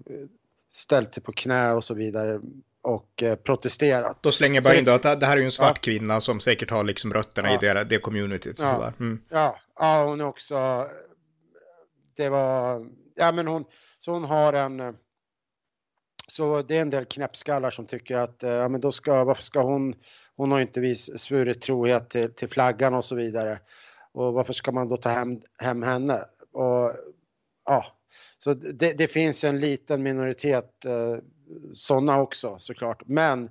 ställt 0.72 1.14
sig 1.14 1.24
på 1.24 1.32
knä 1.32 1.72
och 1.72 1.84
så 1.84 1.94
vidare 1.94 2.40
och 2.82 3.24
eh, 3.24 3.36
protesterat. 3.36 4.18
Då 4.22 4.32
slänger 4.32 4.56
jag 4.56 4.64
bara 4.64 4.76
in 4.76 4.86
då 4.86 4.92
att 4.92 5.20
det 5.20 5.26
här 5.26 5.34
är 5.34 5.40
ju 5.40 5.46
en 5.46 5.52
svart 5.52 5.88
ja. 5.88 5.92
kvinna 5.92 6.22
som 6.22 6.40
säkert 6.40 6.72
har 6.72 6.84
liksom 6.84 7.14
rötterna 7.14 7.50
ja. 7.50 7.56
i 7.56 7.58
det, 7.58 7.84
det 7.84 7.98
communityt. 7.98 8.60
Ja. 8.60 8.94
Mm. 9.00 9.22
ja, 9.30 9.56
ja, 9.80 10.06
hon 10.06 10.22
är 10.22 10.26
också 10.26 10.88
det 12.16 12.30
var, 12.30 12.86
ja 13.16 13.32
men 13.32 13.48
hon, 13.48 13.66
så 14.00 14.12
hon 14.12 14.24
har 14.24 14.54
en, 14.54 14.80
eh, 14.80 14.94
så 16.28 16.62
det 16.62 16.78
är 16.78 16.82
en 16.82 16.90
del 16.90 17.06
knäppskallar 17.06 17.72
som 17.72 17.86
tycker 17.86 18.18
att, 18.18 18.44
eh, 18.44 18.52
ja 18.52 18.70
men 18.70 18.82
då 18.82 18.92
ska, 18.92 19.24
varför 19.24 19.44
ska 19.44 19.62
hon, 19.62 19.96
hon 20.36 20.52
har 20.52 20.60
inte 20.60 20.80
vis, 20.80 21.20
svurit 21.20 21.62
trohet 21.62 22.10
till, 22.10 22.34
till 22.34 22.50
flaggan 22.50 22.94
och 22.94 23.06
så 23.06 23.16
vidare. 23.16 23.60
Och 24.12 24.34
varför 24.34 24.54
ska 24.54 24.72
man 24.72 24.88
då 24.88 24.98
ta 24.98 25.10
hem, 25.10 25.42
hem 25.58 25.84
henne? 25.84 26.26
Och 26.52 26.92
ja, 27.66 27.86
så 28.38 28.54
det, 28.54 28.94
det 28.94 29.08
finns 29.08 29.44
en 29.44 29.60
liten 29.60 30.04
minoritet 30.04 30.86
eh, 30.86 31.18
sådana 31.74 32.22
också 32.22 32.56
såklart. 32.60 33.04
Men, 33.06 33.50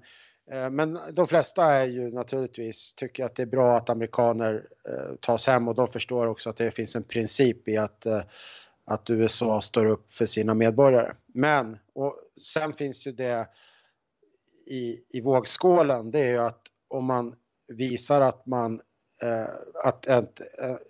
Eh, 0.53 0.71
men 0.71 0.99
de 1.13 1.29
flesta 1.29 1.65
är 1.65 1.87
ju 1.87 2.13
naturligtvis 2.13 2.95
tycker 2.95 3.25
att 3.25 3.35
det 3.35 3.43
är 3.43 3.47
bra 3.47 3.77
att 3.77 3.91
amerikaner 3.91 4.69
eh, 4.89 5.17
tas 5.21 5.47
hem 5.47 5.69
och 5.69 5.75
de 5.75 5.89
förstår 5.89 6.27
också 6.27 6.51
att 6.51 6.57
det 6.57 6.71
finns 6.71 6.97
en 6.97 7.03
princip 7.03 7.69
i 7.69 7.77
att 7.77 8.07
eh, 8.07 8.23
att 8.85 9.11
USA 9.11 9.63
står 9.63 9.87
upp 9.87 10.15
för 10.15 10.27
sina 10.27 10.55
medborgare. 10.55 11.15
Men, 11.27 11.79
och 11.95 12.17
sen 12.55 12.73
finns 12.73 13.07
ju 13.07 13.13
det 13.13 13.49
i, 14.67 15.05
i 15.09 15.21
vågskålen, 15.21 16.11
det 16.11 16.19
är 16.19 16.31
ju 16.31 16.39
att 16.39 16.63
om 16.89 17.05
man 17.05 17.35
visar 17.69 18.21
att 18.21 18.47
man 18.47 18.81
att 19.85 20.07
ett, 20.07 20.41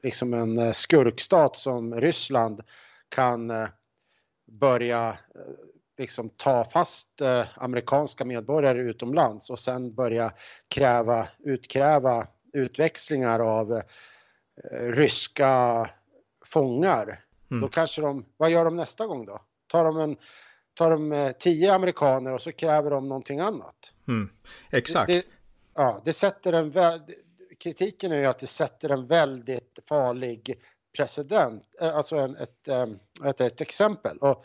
liksom 0.02 0.34
en 0.34 0.74
skurkstat 0.74 1.56
som 1.56 2.00
Ryssland 2.00 2.60
kan 3.08 3.52
börja 4.46 5.18
liksom 6.02 6.30
ta 6.30 6.64
fast 6.64 7.20
eh, 7.20 7.44
amerikanska 7.54 8.24
medborgare 8.24 8.78
utomlands 8.78 9.50
och 9.50 9.58
sen 9.58 9.94
börja 9.94 10.32
kräva, 10.68 11.28
utkräva 11.38 12.26
utväxlingar 12.52 13.40
av 13.40 13.72
eh, 13.72 13.82
ryska 14.92 15.86
fångar 16.44 17.18
Mm. 17.52 17.60
Då 17.60 17.68
kanske 17.68 18.02
de, 18.02 18.24
vad 18.36 18.50
gör 18.50 18.64
de 18.64 18.76
nästa 18.76 19.06
gång 19.06 19.26
då? 19.26 19.40
Tar 19.66 19.84
de, 19.84 20.00
en, 20.00 20.16
tar 20.74 20.90
de 20.90 21.12
eh, 21.12 21.32
tio 21.32 21.72
amerikaner 21.72 22.32
och 22.32 22.42
så 22.42 22.52
kräver 22.52 22.90
de 22.90 23.08
någonting 23.08 23.40
annat? 23.40 23.92
Mm. 24.08 24.30
Exakt. 24.70 25.06
Det, 25.06 25.14
det, 25.14 25.26
ja, 25.74 26.02
det 26.04 26.12
sätter 26.12 26.52
en, 26.52 26.72
kritiken 27.58 28.12
är 28.12 28.18
ju 28.18 28.26
att 28.26 28.38
det 28.38 28.46
sätter 28.46 28.90
en 28.90 29.06
väldigt 29.06 29.78
farlig 29.88 30.62
president, 30.96 31.64
eh, 31.80 31.96
alltså 31.96 32.16
en, 32.16 32.36
ett, 32.36 32.68
ett, 32.68 33.40
eh, 33.40 33.46
ett 33.46 33.60
exempel. 33.60 34.18
Och 34.18 34.44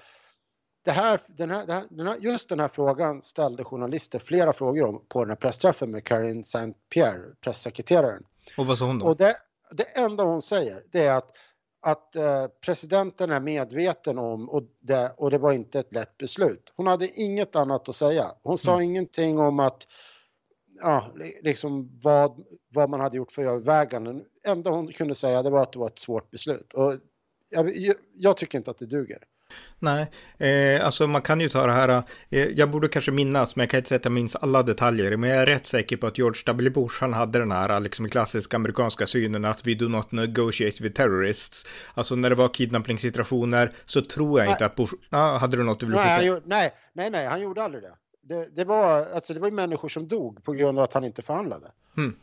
det 0.88 0.94
här, 0.94 1.22
den 1.28 1.52
här, 1.52 1.86
den 1.90 2.08
här, 2.08 2.16
just 2.16 2.50
den 2.50 2.60
här 2.60 2.68
frågan 2.68 3.24
ställde 3.24 3.64
journalister 3.64 4.20
flera 4.20 4.54
frågor 4.54 4.84
om 4.84 5.06
på 5.08 5.20
den 5.20 5.30
här 5.30 5.36
pressträffen 5.36 5.92
med 5.92 6.04
Karin 6.04 6.42
St. 6.42 6.74
Pierre, 6.90 7.36
pressekreteraren. 7.42 8.24
Och 8.58 8.68
vad 8.68 8.78
sa 8.78 8.86
hon 8.86 9.00
då? 9.00 9.06
Och 9.06 9.18
det, 9.18 9.36
det 9.72 9.98
enda 9.98 10.24
hon 10.24 10.42
säger 10.42 10.84
det 10.92 11.04
är 11.04 11.16
att, 11.16 11.32
att 11.82 12.16
eh, 12.16 12.48
presidenten 12.66 13.32
är 13.32 13.40
medveten 13.40 14.18
om 14.18 14.50
och 14.50 14.64
det, 14.80 15.14
och 15.18 15.32
det 15.32 15.38
var 15.38 15.52
inte 15.52 15.80
ett 15.80 15.94
lätt 15.94 16.18
beslut. 16.18 16.74
Hon 16.76 16.88
hade 16.88 17.08
inget 17.20 17.56
annat 17.56 17.90
att 17.90 17.96
säga. 17.96 18.32
Hon 18.44 18.58
sa 18.58 18.74
mm. 18.74 18.84
ingenting 18.84 19.40
om 19.40 19.60
att 19.60 19.88
ja, 20.82 21.06
liksom 21.42 22.00
vad, 22.04 22.46
vad 22.70 22.90
man 22.90 23.00
hade 23.00 23.18
gjort 23.18 23.32
för 23.32 23.42
överväganden. 23.42 24.26
Enda 24.44 24.72
hon 24.72 24.92
kunde 24.94 25.16
säga 25.16 25.44
det 25.44 25.50
var 25.50 25.64
att 25.64 25.72
det 25.72 25.80
var 25.80 25.88
ett 25.88 26.00
svårt 26.00 26.32
beslut. 26.32 26.74
Och 26.74 26.94
jag, 27.50 27.94
jag 28.14 28.38
tycker 28.38 28.58
inte 28.58 28.72
att 28.72 28.80
det 28.80 28.86
duger. 28.86 29.24
Nej, 29.80 30.12
eh, 30.38 30.86
alltså 30.86 31.08
man 31.08 31.22
kan 31.22 31.42
ju 31.42 31.50
ta 31.50 31.66
det 31.66 31.72
här, 31.72 32.04
eh, 32.30 32.46
jag 32.46 32.72
borde 32.72 32.88
kanske 32.88 33.12
minnas, 33.12 33.56
men 33.56 33.64
jag 33.64 33.70
kan 33.70 33.78
inte 33.78 33.90
säga 33.90 33.98
att 33.98 34.06
jag 34.06 34.12
minns 34.12 34.36
alla 34.36 34.64
detaljer, 34.64 35.18
men 35.18 35.30
jag 35.30 35.40
är 35.40 35.46
rätt 35.46 35.68
säker 35.68 35.98
på 35.98 36.08
att 36.08 36.18
George 36.18 36.42
W. 36.46 36.70
Bush, 36.70 36.98
han 37.02 37.14
hade 37.14 37.40
den 37.40 37.52
här 37.52 37.80
liksom 37.80 38.10
klassiska 38.10 38.58
amerikanska 38.58 39.08
synen 39.08 39.46
att 39.46 39.68
vi 39.68 39.76
do 39.76 39.88
not 39.88 40.12
negotiate 40.12 40.84
with 40.84 40.96
terrorists. 40.96 41.66
Alltså 41.94 42.16
när 42.16 42.30
det 42.30 42.36
var 42.36 42.50
kidnappningssituationer 42.50 43.72
så 43.86 44.02
tror 44.02 44.40
jag 44.40 44.46
nej. 44.46 44.52
inte 44.52 44.66
att 44.66 44.76
Bush, 44.76 44.94
ah, 45.10 45.38
hade 45.38 45.58
du 45.58 45.64
något 45.64 45.80
du 45.80 45.86
ville 45.86 45.98
nej, 45.98 46.42
nej, 46.46 46.74
nej, 46.94 47.10
nej, 47.10 47.28
han 47.28 47.42
gjorde 47.42 47.64
aldrig 47.64 47.84
det. 47.84 47.94
Det, 48.22 48.56
det, 48.56 48.66
var, 48.66 49.06
alltså 49.06 49.34
det 49.34 49.40
var 49.40 49.48
ju 49.48 49.54
människor 49.54 49.90
som 49.90 50.08
dog 50.08 50.44
på 50.44 50.54
grund 50.54 50.78
av 50.80 50.84
att 50.84 50.94
han 50.94 51.04
inte 51.04 51.22
förhandlade. 51.22 51.72
Hmm. 51.96 52.16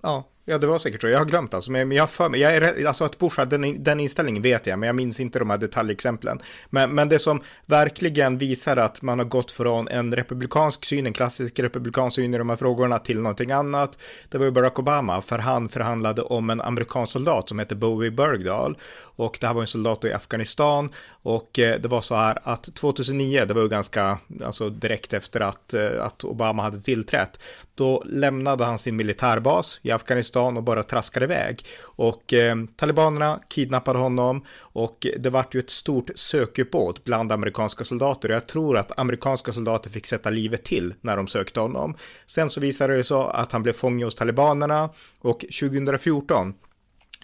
Ja, 0.00 0.24
Ja, 0.46 0.58
det 0.58 0.66
var 0.66 0.78
säkert 0.78 1.00
så. 1.00 1.08
Jag 1.08 1.18
har 1.18 1.26
glömt 1.26 1.54
alltså. 1.54 1.70
Men 1.70 1.92
jag 1.92 2.10
för 2.10 2.28
mig, 2.28 2.40
jag 2.40 2.56
är, 2.56 2.86
alltså 2.86 3.04
att 3.04 3.18
Bush 3.18 3.38
hade 3.38 3.58
den, 3.58 3.82
den 3.82 4.00
inställningen 4.00 4.42
vet 4.42 4.66
jag, 4.66 4.78
men 4.78 4.86
jag 4.86 4.96
minns 4.96 5.20
inte 5.20 5.38
de 5.38 5.50
här 5.50 5.58
detaljexemplen. 5.58 6.40
Men, 6.70 6.94
men 6.94 7.08
det 7.08 7.18
som 7.18 7.42
verkligen 7.66 8.38
visar 8.38 8.76
att 8.76 9.02
man 9.02 9.18
har 9.18 9.26
gått 9.26 9.50
från 9.50 9.88
en 9.88 10.16
republikansk 10.16 10.84
syn, 10.84 11.06
en 11.06 11.12
klassisk 11.12 11.58
republikansk 11.58 12.14
syn 12.14 12.34
i 12.34 12.38
de 12.38 12.48
här 12.48 12.56
frågorna 12.56 12.98
till 12.98 13.20
någonting 13.20 13.52
annat, 13.52 13.98
det 14.28 14.38
var 14.38 14.44
ju 14.44 14.50
Barack 14.50 14.78
Obama, 14.78 15.22
för 15.22 15.38
han 15.38 15.68
förhandlade 15.68 16.22
om 16.22 16.50
en 16.50 16.60
amerikansk 16.60 17.12
soldat 17.12 17.48
som 17.48 17.58
heter 17.58 17.76
Bowie 17.76 18.10
Bergdahl. 18.10 18.78
Och 19.16 19.38
det 19.40 19.46
här 19.46 19.54
var 19.54 19.60
en 19.60 19.66
soldat 19.66 20.04
i 20.04 20.12
Afghanistan 20.12 20.90
och 21.08 21.58
eh, 21.58 21.80
det 21.80 21.88
var 21.88 22.00
så 22.00 22.14
här 22.14 22.38
att 22.42 22.74
2009, 22.74 23.44
det 23.44 23.54
var 23.54 23.62
ju 23.62 23.68
ganska, 23.68 24.18
alltså 24.44 24.70
direkt 24.70 25.12
efter 25.12 25.40
att, 25.40 25.74
eh, 25.74 26.04
att 26.04 26.24
Obama 26.24 26.62
hade 26.62 26.80
tillträtt, 26.80 27.40
då 27.74 28.02
lämnade 28.06 28.64
han 28.64 28.78
sin 28.78 28.96
militärbas 28.96 29.80
i 29.82 29.90
Afghanistan 29.90 30.33
stan 30.34 30.56
och 30.56 30.62
bara 30.62 30.82
traskade 30.82 31.24
iväg. 31.24 31.64
Och 31.82 32.32
eh, 32.32 32.56
talibanerna 32.76 33.40
kidnappade 33.48 33.98
honom 33.98 34.44
och 34.60 35.06
det 35.18 35.30
vart 35.30 35.54
ju 35.54 35.60
ett 35.60 35.70
stort 35.70 36.10
sökuppbåd 36.14 37.00
bland 37.04 37.32
amerikanska 37.32 37.84
soldater. 37.84 38.28
Jag 38.28 38.46
tror 38.46 38.78
att 38.78 38.98
amerikanska 38.98 39.52
soldater 39.52 39.90
fick 39.90 40.06
sätta 40.06 40.30
livet 40.30 40.64
till 40.64 40.94
när 41.00 41.16
de 41.16 41.26
sökte 41.26 41.60
honom. 41.60 41.96
Sen 42.26 42.50
så 42.50 42.60
visade 42.60 42.96
det 42.96 43.04
sig 43.04 43.16
att 43.16 43.52
han 43.52 43.62
blev 43.62 43.72
fånge 43.72 44.04
hos 44.04 44.14
talibanerna 44.14 44.90
och 45.20 45.40
2014 45.40 46.54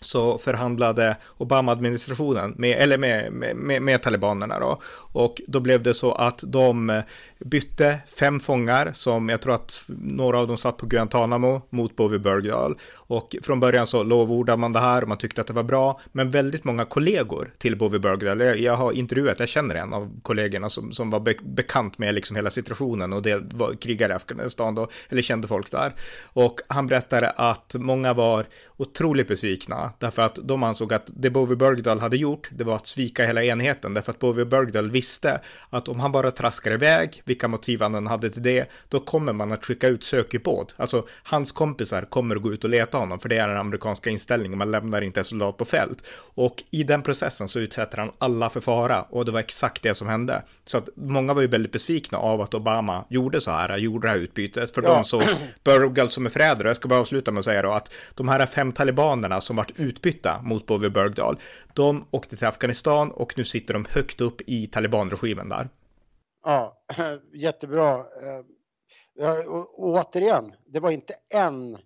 så 0.04 0.38
förhandlade 0.38 1.16
Obama-administrationen 1.36 2.54
med, 2.58 2.78
eller 2.78 2.98
med, 2.98 3.32
med, 3.32 3.82
med, 3.82 4.02
talibanerna 4.02 4.58
då. 4.58 4.80
Och 5.12 5.40
då 5.46 5.60
blev 5.60 5.82
det 5.82 5.94
så 5.94 6.12
att 6.12 6.40
de 6.46 6.90
eh, 6.90 7.02
bytte 7.38 7.98
fem 8.18 8.40
fångar 8.40 8.92
som 8.94 9.28
jag 9.28 9.42
tror 9.42 9.54
att 9.54 9.84
några 9.88 10.38
av 10.38 10.46
dem 10.46 10.56
satt 10.56 10.76
på 10.76 10.86
Guantanamo 10.86 11.62
mot 11.70 11.96
Bowie 11.96 12.18
Bergdahl. 12.18 12.78
Och 12.94 13.36
från 13.42 13.60
början 13.60 13.86
så 13.86 14.02
lovordade 14.02 14.58
man 14.58 14.72
det 14.72 14.80
här 14.80 15.02
och 15.02 15.08
man 15.08 15.18
tyckte 15.18 15.40
att 15.40 15.46
det 15.46 15.52
var 15.52 15.62
bra. 15.62 16.00
Men 16.12 16.30
väldigt 16.30 16.64
många 16.64 16.84
kollegor 16.84 17.52
till 17.58 17.78
Bowie 17.78 18.00
Bergdahl, 18.00 18.40
jag, 18.40 18.58
jag 18.58 18.76
har 18.76 18.92
intervjuat, 18.92 19.40
jag 19.40 19.48
känner 19.48 19.74
en 19.74 19.92
av 19.92 20.20
kollegorna 20.22 20.70
som, 20.70 20.92
som 20.92 21.10
var 21.10 21.20
be, 21.20 21.34
bekant 21.42 21.98
med 21.98 22.14
liksom 22.14 22.36
hela 22.36 22.50
situationen 22.50 23.12
och 23.12 23.22
det 23.22 23.42
var 23.54 23.74
krigare 23.74 24.12
i 24.12 24.16
Afghanistan 24.16 24.74
då, 24.74 24.88
eller 25.08 25.22
kände 25.22 25.48
folk 25.48 25.70
där. 25.70 25.92
Och 26.32 26.60
han 26.68 26.86
berättade 26.86 27.30
att 27.30 27.74
många 27.78 28.12
var 28.14 28.46
otroligt 28.76 29.28
besvikna 29.28 29.89
därför 29.98 30.22
att 30.22 30.38
de 30.42 30.62
ansåg 30.62 30.92
att 30.92 31.04
det 31.06 31.30
Bovie 31.30 31.56
Bergdahl 31.56 32.00
hade 32.00 32.16
gjort, 32.16 32.48
det 32.52 32.64
var 32.64 32.76
att 32.76 32.86
svika 32.86 33.26
hela 33.26 33.44
enheten 33.44 33.94
därför 33.94 34.12
att 34.12 34.18
Bovie 34.18 34.44
Bergdahl 34.44 34.90
visste 34.90 35.40
att 35.70 35.88
om 35.88 36.00
han 36.00 36.12
bara 36.12 36.30
traskar 36.30 36.72
iväg, 36.72 37.22
vilka 37.24 37.48
motiv 37.48 37.82
han 37.82 38.06
hade 38.06 38.30
till 38.30 38.42
det, 38.42 38.70
då 38.88 39.00
kommer 39.00 39.32
man 39.32 39.52
att 39.52 39.64
skicka 39.64 39.88
ut 39.88 40.04
sökubåt. 40.04 40.74
Alltså 40.78 41.06
hans 41.22 41.52
kompisar 41.52 42.02
kommer 42.02 42.36
att 42.36 42.42
gå 42.42 42.52
ut 42.52 42.64
och 42.64 42.70
leta 42.70 42.98
honom 42.98 43.20
för 43.20 43.28
det 43.28 43.38
är 43.38 43.48
den 43.48 43.56
amerikanska 43.56 44.10
inställningen, 44.10 44.58
man 44.58 44.70
lämnar 44.70 45.02
inte 45.02 45.20
en 45.20 45.24
soldat 45.24 45.56
på 45.56 45.64
fält. 45.64 46.04
Och 46.34 46.62
i 46.70 46.82
den 46.82 47.02
processen 47.02 47.48
så 47.48 47.58
utsätter 47.58 47.98
han 47.98 48.10
alla 48.18 48.50
för 48.50 48.60
fara 48.60 49.02
och 49.02 49.24
det 49.24 49.32
var 49.32 49.40
exakt 49.40 49.82
det 49.82 49.94
som 49.94 50.08
hände. 50.08 50.42
Så 50.64 50.78
att 50.78 50.88
många 50.96 51.34
var 51.34 51.42
ju 51.42 51.48
väldigt 51.48 51.72
besvikna 51.72 52.18
av 52.18 52.40
att 52.40 52.54
Obama 52.54 53.04
gjorde 53.08 53.40
så 53.40 53.50
här, 53.50 53.78
gjorde 53.78 54.06
det 54.06 54.10
här 54.10 54.18
utbytet, 54.18 54.74
för 54.74 54.82
ja. 54.82 54.94
de 54.94 55.04
såg 55.04 55.22
Bergdahl 55.64 56.10
som 56.10 56.26
är 56.26 56.30
förrädare. 56.30 56.68
Jag 56.68 56.76
ska 56.76 56.88
bara 56.88 57.00
avsluta 57.00 57.30
med 57.30 57.38
att 57.38 57.44
säga 57.44 57.62
då 57.62 57.72
att 57.72 57.92
de 58.14 58.28
här 58.28 58.46
fem 58.46 58.72
talibanerna 58.72 59.40
som 59.40 59.56
vart 59.56 59.79
utbytta 59.80 60.42
mot 60.42 60.66
Bovie 60.66 60.90
Bergdahl, 60.90 61.36
de 61.74 62.06
åkte 62.10 62.36
till 62.36 62.46
Afghanistan 62.46 63.10
och 63.10 63.34
nu 63.36 63.44
sitter 63.44 63.74
de 63.74 63.86
högt 63.90 64.20
upp 64.20 64.40
i 64.46 64.66
talibanregimen 64.66 65.48
där. 65.48 65.68
Ja, 66.44 66.82
jättebra. 67.34 67.94
Eh, 67.94 69.36
och 69.46 69.78
återigen, 69.78 70.52
det 70.66 70.80
var 70.80 70.90
inte 70.90 71.14
en 71.34 71.78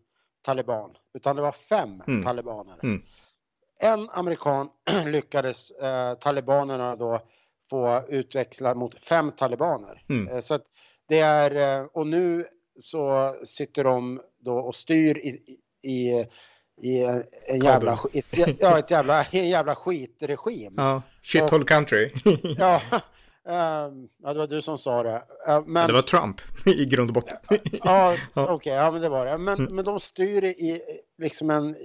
taliban, 0.43 0.91
utan 1.15 1.37
det 1.37 1.43
var 1.43 1.53
fem 1.53 2.03
mm. 2.07 2.23
talibaner. 2.23 2.79
Mm. 2.83 3.03
En 3.81 4.11
amerikan 4.11 4.69
lyckades 5.07 5.71
eh, 5.71 6.15
talibanerna 6.15 6.97
då 6.97 7.21
få 7.71 8.03
utväxla 8.09 8.75
mot 8.75 9.05
fem 9.05 9.33
talibaner. 9.33 10.05
Mm. 10.09 10.29
Eh, 10.29 10.41
så 10.41 10.59
det 11.09 11.21
är, 11.21 11.81
eh, 11.81 11.87
och 11.93 12.07
nu 12.07 12.45
så 12.79 13.35
sitter 13.45 13.85
de 13.85 14.21
då 14.39 14.59
och 14.59 14.77
styr 14.77 15.19
i, 15.19 15.29
i, 15.29 15.91
i 15.91 16.27
en, 16.83 17.25
en 17.49 17.61
jävla, 17.61 17.99
ett, 18.13 18.59
ja, 18.61 18.79
ett 18.79 18.91
jävla, 18.91 19.25
en 19.25 19.49
jävla 19.49 19.75
skitregim. 19.75 20.75
Ja, 20.77 21.03
shithole 21.23 21.65
country. 21.65 22.11
ja, 22.59 22.81
Um, 23.47 24.09
ja, 24.23 24.33
det 24.33 24.39
var 24.39 24.47
du 24.47 24.63
som 24.63 24.79
sa 24.79 25.03
det. 25.03 25.23
Uh, 25.49 25.67
men... 25.67 25.87
Det 25.87 25.93
var 25.93 26.03
Trump 26.03 26.41
i 26.67 26.85
grund 26.85 27.11
och 27.11 27.15
botten. 27.15 27.39
ja, 27.85 28.17
okej, 28.35 28.55
okay, 28.55 28.73
ja 28.73 28.91
men 28.91 29.01
det 29.01 29.09
var 29.09 29.27
det. 29.27 29.39
Men, 29.39 29.59
mm. 29.59 29.75
men 29.75 29.85
de 29.85 30.01
styr 30.01 30.45
i 30.45 30.81
liksom 31.19 31.51
en 31.51 31.77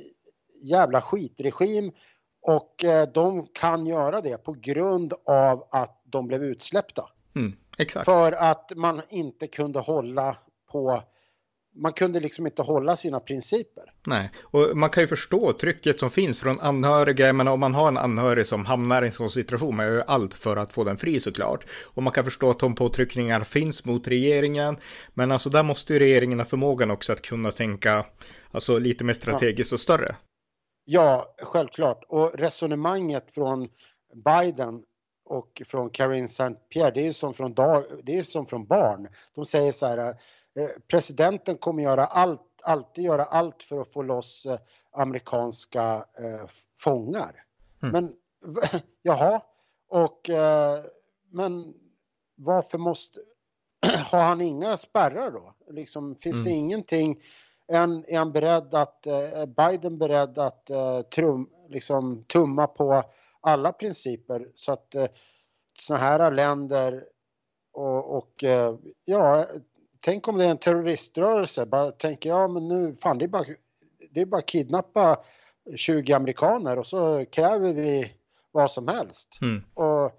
jävla 0.63 1.01
skitregim 1.01 1.91
och 2.41 2.83
uh, 2.83 3.13
de 3.13 3.47
kan 3.53 3.85
göra 3.85 4.21
det 4.21 4.37
på 4.37 4.53
grund 4.53 5.13
av 5.25 5.67
att 5.71 6.01
de 6.03 6.27
blev 6.27 6.43
utsläppta. 6.43 7.09
Mm, 7.35 7.55
exakt. 7.77 8.05
För 8.05 8.31
att 8.31 8.71
man 8.75 9.01
inte 9.09 9.47
kunde 9.47 9.79
hålla 9.79 10.37
på 10.71 11.03
man 11.79 11.93
kunde 11.93 12.19
liksom 12.19 12.45
inte 12.45 12.61
hålla 12.61 12.97
sina 12.97 13.19
principer. 13.19 13.83
Nej, 14.07 14.31
och 14.43 14.77
man 14.77 14.89
kan 14.89 15.03
ju 15.03 15.07
förstå 15.07 15.53
trycket 15.53 15.99
som 15.99 16.09
finns 16.09 16.39
från 16.39 16.59
anhöriga, 16.59 17.33
men 17.33 17.47
om 17.47 17.59
man 17.59 17.75
har 17.75 17.87
en 17.87 17.97
anhörig 17.97 18.45
som 18.45 18.65
hamnar 18.65 19.01
i 19.01 19.05
en 19.05 19.11
sån 19.11 19.29
situation, 19.29 19.75
man 19.75 19.85
gör 19.85 19.93
ju 19.93 20.03
allt 20.07 20.33
för 20.33 20.57
att 20.57 20.73
få 20.73 20.83
den 20.83 20.97
fri 20.97 21.19
såklart. 21.19 21.65
Och 21.93 22.03
man 22.03 22.13
kan 22.13 22.23
förstå 22.23 22.49
att 22.49 22.59
de 22.59 22.75
påtryckningar 22.75 23.41
finns 23.41 23.85
mot 23.85 24.07
regeringen, 24.07 24.77
men 25.13 25.31
alltså 25.31 25.49
där 25.49 25.63
måste 25.63 25.93
ju 25.93 25.99
regeringen 25.99 26.39
ha 26.39 26.45
förmågan 26.45 26.91
också 26.91 27.13
att 27.13 27.21
kunna 27.21 27.51
tänka, 27.51 28.05
alltså 28.51 28.77
lite 28.79 29.03
mer 29.03 29.13
strategiskt 29.13 29.71
ja. 29.71 29.75
och 29.75 29.79
större. 29.79 30.15
Ja, 30.85 31.35
självklart. 31.41 32.03
Och 32.07 32.33
resonemanget 32.33 33.25
från 33.33 33.69
Biden 34.25 34.83
och 35.25 35.61
från 35.65 35.89
Karine 35.89 36.25
St. 36.25 36.53
Pierre, 36.73 36.91
det 36.91 37.01
är 37.01 37.05
ju 37.05 37.13
som 37.13 37.33
från, 37.33 37.53
dag, 37.53 37.83
det 38.03 38.17
är 38.17 38.23
som 38.23 38.45
från 38.45 38.65
barn. 38.65 39.07
De 39.35 39.45
säger 39.45 39.71
så 39.71 39.85
här, 39.85 40.13
presidenten 40.87 41.57
kommer 41.57 41.83
göra 41.83 42.05
allt, 42.05 42.41
alltid 42.63 43.03
göra 43.03 43.25
allt 43.25 43.63
för 43.63 43.81
att 43.81 43.93
få 43.93 44.01
loss 44.01 44.45
eh, 44.45 44.59
amerikanska 44.91 46.05
eh, 46.19 46.49
fångar. 46.79 47.43
Mm. 47.83 47.91
Men 47.91 48.15
jaha, 49.01 49.41
och 49.87 50.29
men 51.31 51.73
varför 52.35 52.77
måste, 52.77 53.19
har 54.05 54.19
han 54.19 54.41
inga 54.41 54.77
spärrar 54.77 55.31
då? 55.31 55.53
Liksom, 55.69 56.15
finns 56.15 56.35
mm. 56.35 56.45
det 56.45 56.51
ingenting, 56.51 57.21
är, 57.67 58.09
är 58.09 58.17
han 58.17 58.31
beredd 58.31 58.73
att, 58.73 59.05
är 59.07 59.45
Biden 59.45 59.97
beredd 59.97 60.37
att 60.37 60.69
trum, 61.15 61.49
liksom, 61.69 62.23
tumma 62.23 62.67
på 62.67 63.03
alla 63.41 63.71
principer 63.71 64.51
så 64.55 64.71
att 64.71 64.95
sådana 65.79 66.03
här 66.03 66.31
länder 66.31 67.05
och, 67.71 68.17
och 68.17 68.43
ja, 69.05 69.45
tänk 69.99 70.27
om 70.27 70.37
det 70.37 70.45
är 70.45 70.49
en 70.49 70.57
terroriströrelse, 70.57 71.65
bara 71.65 71.91
tänker 71.91 72.29
ja 72.29 72.47
men 72.47 72.67
nu, 72.67 72.95
fan 73.01 73.17
det 73.17 73.25
är 73.25 73.29
bara, 73.29 73.45
det 74.11 74.21
är 74.21 74.25
bara 74.25 74.41
kidnappa 74.41 75.23
20 75.75 76.13
amerikaner 76.13 76.79
och 76.79 76.87
så 76.87 77.25
kräver 77.25 77.73
vi 77.73 78.13
vad 78.51 78.71
som 78.71 78.87
helst. 78.87 79.37
Mm. 79.41 79.63
Och, 79.73 80.11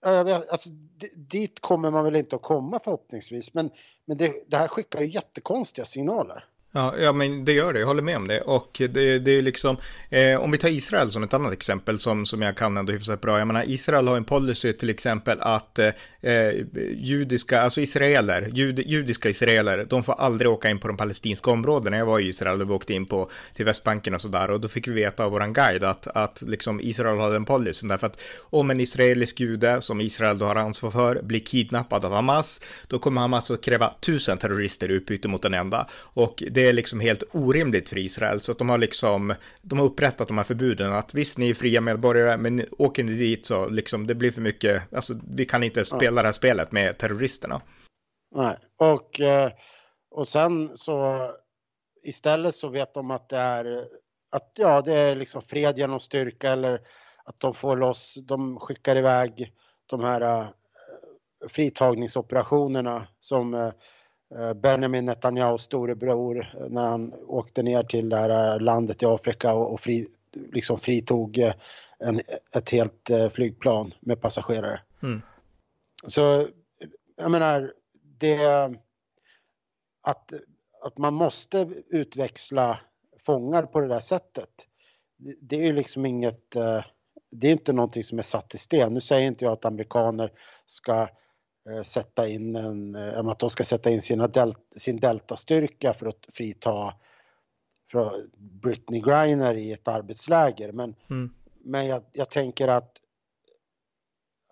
jag 0.00 0.24
vet, 0.24 0.48
alltså, 0.48 0.68
dit 1.16 1.60
kommer 1.60 1.90
man 1.90 2.04
väl 2.04 2.16
inte 2.16 2.36
att 2.36 2.42
komma 2.42 2.80
förhoppningsvis, 2.84 3.54
men, 3.54 3.70
men 4.04 4.16
det, 4.16 4.50
det 4.50 4.56
här 4.56 4.68
skickar 4.68 5.00
ju 5.00 5.06
jättekonstiga 5.06 5.84
signaler. 5.84 6.44
Ja, 6.76 6.94
ja, 6.98 7.12
men 7.12 7.44
det 7.44 7.52
gör 7.52 7.72
det. 7.72 7.80
Jag 7.80 7.86
håller 7.86 8.02
med 8.02 8.16
om 8.16 8.28
det. 8.28 8.40
Och 8.40 8.70
det, 8.90 9.18
det 9.18 9.30
är 9.30 9.42
liksom, 9.42 9.76
eh, 10.10 10.40
om 10.40 10.50
vi 10.50 10.58
tar 10.58 10.68
Israel 10.68 11.10
som 11.10 11.22
ett 11.22 11.34
annat 11.34 11.52
exempel 11.52 11.98
som, 11.98 12.26
som 12.26 12.42
jag 12.42 12.56
kan 12.56 12.76
ändå 12.76 12.92
hyfsat 12.92 13.20
bra. 13.20 13.38
Jag 13.38 13.46
menar, 13.46 13.64
Israel 13.66 14.08
har 14.08 14.16
en 14.16 14.24
policy 14.24 14.72
till 14.72 14.90
exempel 14.90 15.40
att 15.40 15.78
eh, 15.78 15.90
eh, 16.20 16.52
judiska, 16.94 17.60
alltså 17.60 17.80
israeler, 17.80 18.50
jud, 18.52 18.78
judiska 18.86 19.28
israeler, 19.28 19.86
de 19.90 20.04
får 20.04 20.12
aldrig 20.12 20.50
åka 20.50 20.70
in 20.70 20.78
på 20.78 20.88
de 20.88 20.96
palestinska 20.96 21.50
områdena. 21.50 21.96
Jag 21.96 22.06
var 22.06 22.20
i 22.20 22.28
Israel 22.28 22.60
och 22.60 22.68
vi 22.68 22.72
åkte 22.72 22.94
in 22.94 23.06
på, 23.06 23.30
till 23.54 23.64
Västbanken 23.64 24.14
och 24.14 24.20
sådär. 24.20 24.50
Och 24.50 24.60
då 24.60 24.68
fick 24.68 24.88
vi 24.88 24.92
veta 24.92 25.24
av 25.24 25.32
våran 25.32 25.52
guide 25.52 25.84
att, 25.84 26.06
att 26.06 26.42
liksom 26.42 26.80
Israel 26.80 27.18
har 27.18 27.30
den 27.30 27.44
policyn. 27.44 27.88
Därför 27.88 28.06
att 28.06 28.20
om 28.38 28.70
en 28.70 28.80
israelisk 28.80 29.40
jude, 29.40 29.80
som 29.80 30.00
Israel 30.00 30.38
då 30.38 30.46
har 30.46 30.56
ansvar 30.56 30.90
för, 30.90 31.22
blir 31.22 31.40
kidnappad 31.40 32.04
av 32.04 32.12
Hamas, 32.12 32.60
då 32.88 32.98
kommer 32.98 33.20
Hamas 33.20 33.50
att 33.50 33.64
kräva 33.64 33.92
tusen 34.00 34.38
terrorister 34.38 34.90
i 34.90 34.94
utbyte 34.94 35.28
mot 35.28 35.44
en 35.44 35.54
enda. 35.54 35.86
Och 35.94 36.42
det 36.50 36.63
är 36.68 36.72
liksom 36.72 37.00
helt 37.00 37.22
orimligt 37.32 37.88
för 37.88 37.98
Israel, 37.98 38.40
så 38.40 38.52
att 38.52 38.58
de 38.58 38.68
har 38.68 38.78
liksom, 38.78 39.34
de 39.62 39.78
har 39.78 39.86
upprättat 39.86 40.28
de 40.28 40.38
här 40.38 40.44
förbuden 40.44 40.92
att 40.92 41.14
visst, 41.14 41.38
ni 41.38 41.50
är 41.50 41.54
fria 41.54 41.80
medborgare, 41.80 42.36
men 42.36 42.64
åker 42.78 43.04
ni 43.04 43.12
dit 43.12 43.46
så 43.46 43.68
liksom, 43.68 44.06
det 44.06 44.14
blir 44.14 44.30
för 44.30 44.40
mycket, 44.40 44.94
alltså 44.94 45.14
vi 45.28 45.44
kan 45.44 45.62
inte 45.62 45.84
spela 45.84 46.22
det 46.22 46.28
här 46.28 46.32
spelet 46.32 46.72
med 46.72 46.98
terroristerna. 46.98 47.62
Nej, 48.34 48.56
och, 48.76 49.20
eh, 49.20 49.52
och 50.10 50.28
sen 50.28 50.70
så 50.74 51.30
istället 52.02 52.54
så 52.54 52.68
vet 52.68 52.94
de 52.94 53.10
att 53.10 53.28
det 53.28 53.38
är, 53.38 53.84
att 54.30 54.52
ja, 54.54 54.80
det 54.80 54.94
är 54.94 55.16
liksom 55.16 55.42
fred 55.42 55.78
genom 55.78 56.00
styrka 56.00 56.52
eller 56.52 56.80
att 57.24 57.40
de 57.40 57.54
får 57.54 57.76
loss, 57.76 58.18
de 58.22 58.60
skickar 58.60 58.96
iväg 58.96 59.52
de 59.86 60.00
här 60.00 60.22
uh, 60.22 60.48
fritagningsoperationerna 61.48 63.06
som 63.20 63.54
Eh, 63.54 63.72
Benjamin 64.54 65.06
Netanyahus 65.06 65.62
storebror 65.62 66.40
eh, 66.40 66.68
när 66.68 66.88
han 66.88 67.14
åkte 67.26 67.62
ner 67.62 67.82
till 67.82 68.08
det 68.08 68.16
här 68.16 68.60
landet 68.60 69.02
i 69.02 69.06
Afrika 69.06 69.54
och, 69.54 69.80
fri, 69.80 70.06
liksom 70.32 70.78
fritog 70.78 71.38
eh, 71.38 71.54
en, 71.98 72.20
ett 72.54 72.70
helt 72.70 73.10
flygplan 73.32 73.94
med 74.00 74.20
passagerare. 74.20 74.80
Mm. 75.02 75.22
Så 76.06 76.48
jag 77.16 77.30
menar, 77.30 77.72
det 78.18 78.44
att, 80.02 80.32
att 80.82 80.98
man 80.98 81.14
måste 81.14 81.68
utväxla 81.88 82.80
fångar 83.26 83.62
på 83.62 83.80
det 83.80 83.88
där 83.88 84.00
sätatt 84.00 84.66
det 85.40 85.56
är 85.56 85.66
ju 85.66 85.72
liksom 85.72 86.06
inget, 86.06 86.50
det 87.30 87.48
är 87.48 87.52
inte 87.52 87.72
någonting 87.72 88.04
som 88.04 88.18
är 88.18 88.22
satt 88.22 88.54
i 88.54 88.58
sten. 88.58 88.94
Nu 88.94 89.00
säger 89.00 89.26
inte 89.26 89.44
jag 89.44 89.52
att 89.52 89.64
amerikaner 89.64 90.32
ska 90.66 90.92
Eh, 91.02 91.08
sätta 91.84 92.28
in 92.28 92.56
en, 92.56 92.94
eh, 92.94 93.26
att 93.26 93.38
de 93.38 93.50
ska 93.50 93.64
sätta 93.64 93.90
in 93.90 94.02
sina 94.02 94.28
del, 94.28 94.54
sin 94.76 94.96
deltastyrka 94.96 95.94
för 95.94 96.06
att 96.06 96.26
frita 96.32 96.94
för 97.92 98.26
Britney 98.36 99.00
Griner 99.00 99.54
i 99.54 99.72
ett 99.72 99.88
arbetsläger. 99.88 100.72
Men, 100.72 100.94
mm. 101.10 101.34
men 101.64 101.86
jag, 101.86 102.02
jag, 102.12 102.30
tänker 102.30 102.68
att, 102.68 103.00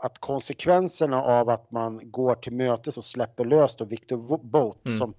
att 0.02 0.18
konsekvenserna 0.18 1.22
av 1.22 1.48
att 1.48 1.70
man 1.70 2.10
går 2.10 2.34
till 2.34 2.52
mötes 2.52 2.98
och 2.98 3.04
släpper 3.04 3.44
löst 3.44 3.80
och 3.80 3.92
Victor 3.92 4.38
Boat 4.38 4.86
mm. 4.86 4.98
som 4.98 5.14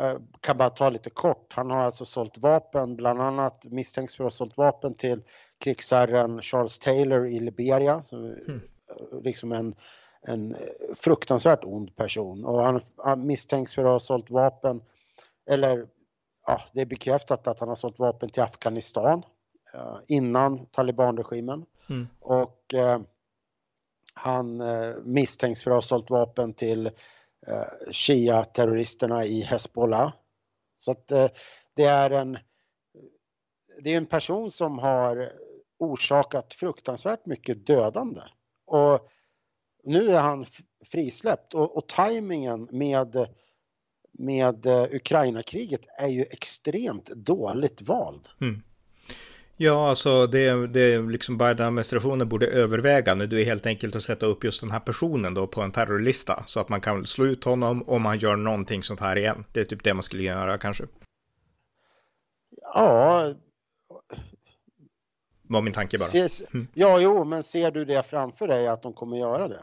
eh, 0.00 0.18
kan 0.40 0.56
bara 0.56 0.70
ta 0.70 0.90
lite 0.90 1.10
kort. 1.10 1.52
Han 1.52 1.70
har 1.70 1.80
alltså 1.80 2.04
sålt 2.04 2.38
vapen, 2.38 2.96
bland 2.96 3.20
annat 3.20 3.64
misstänks 3.64 4.16
för 4.16 4.24
att 4.24 4.32
ha 4.32 4.36
sålt 4.36 4.56
vapen 4.56 4.94
till 4.94 5.22
krigsherren 5.58 6.42
Charles 6.42 6.78
Taylor 6.78 7.28
i 7.28 7.40
Liberia. 7.40 8.02
Mm. 8.12 8.60
Liksom 9.22 9.52
en 9.52 9.74
en 10.26 10.54
eh, 10.54 10.94
fruktansvärt 10.94 11.64
ond 11.64 11.96
person 11.96 12.44
och 12.44 12.62
han, 12.62 12.80
han 12.96 13.26
misstänks 13.26 13.74
för 13.74 13.84
att 13.84 13.90
ha 13.90 14.00
sålt 14.00 14.30
vapen 14.30 14.82
eller 15.50 15.86
ja, 16.46 16.62
det 16.72 16.80
är 16.80 16.86
bekräftat 16.86 17.46
att 17.46 17.60
han 17.60 17.68
har 17.68 17.76
sålt 17.76 17.98
vapen 17.98 18.30
till 18.30 18.42
Afghanistan 18.42 19.22
eh, 19.74 19.96
innan 20.06 20.66
talibanregimen 20.66 21.66
mm. 21.88 22.08
och 22.20 22.74
eh, 22.74 23.00
han 24.14 24.60
eh, 24.60 24.94
misstänks 25.04 25.62
för 25.62 25.70
att 25.70 25.76
ha 25.76 25.82
sålt 25.82 26.10
vapen 26.10 26.54
till 26.54 26.86
eh, 27.46 27.92
Shia-terroristerna 27.92 29.24
i 29.24 29.40
Hezbollah. 29.40 30.12
Så 30.78 30.90
att 30.92 31.10
eh, 31.10 31.28
det 31.74 31.84
är 31.84 32.10
en 32.10 32.38
det 33.82 33.92
är 33.92 33.96
en 33.96 34.06
person 34.06 34.50
som 34.50 34.78
har 34.78 35.32
orsakat 35.78 36.54
fruktansvärt 36.54 37.26
mycket 37.26 37.66
dödande 37.66 38.20
och 38.66 39.10
nu 39.84 40.10
är 40.10 40.20
han 40.20 40.46
frisläppt 40.84 41.54
och, 41.54 41.76
och 41.76 41.88
tajmingen 41.88 42.68
med, 42.70 43.26
med 44.12 44.66
uh, 44.66 44.94
Ukraina-kriget 44.94 45.80
är 45.98 46.08
ju 46.08 46.22
extremt 46.22 47.06
dåligt 47.06 47.82
vald. 47.82 48.28
Mm. 48.40 48.62
Ja, 49.62 49.88
alltså 49.88 50.26
det, 50.26 50.66
det 50.66 50.98
liksom 50.98 51.38
Biden-administrationen 51.38 52.28
borde 52.28 52.46
överväga 52.46 53.14
nu. 53.14 53.26
Det 53.26 53.42
är 53.42 53.44
helt 53.44 53.66
enkelt 53.66 53.96
att 53.96 54.02
sätta 54.02 54.26
upp 54.26 54.44
just 54.44 54.60
den 54.60 54.70
här 54.70 54.80
personen 54.80 55.34
då 55.34 55.46
på 55.46 55.62
en 55.62 55.72
terrorlista 55.72 56.42
så 56.46 56.60
att 56.60 56.68
man 56.68 56.80
kan 56.80 57.06
slå 57.06 57.26
ut 57.26 57.44
honom 57.44 57.88
om 57.88 58.04
han 58.04 58.18
gör 58.18 58.36
någonting 58.36 58.82
sånt 58.82 59.00
här 59.00 59.16
igen. 59.16 59.44
Det 59.52 59.60
är 59.60 59.64
typ 59.64 59.84
det 59.84 59.94
man 59.94 60.02
skulle 60.02 60.22
göra 60.22 60.58
kanske. 60.58 60.84
Ja. 62.74 63.34
Var 65.50 65.62
min 65.62 65.72
tanke 65.72 65.98
bara. 65.98 66.08
Ser, 66.08 66.30
mm. 66.54 66.68
Ja, 66.74 67.00
jo, 67.00 67.24
men 67.24 67.42
ser 67.42 67.70
du 67.70 67.84
det 67.84 68.10
framför 68.10 68.48
dig 68.48 68.68
att 68.68 68.82
de 68.82 68.92
kommer 68.92 69.16
göra 69.16 69.48
det? 69.48 69.60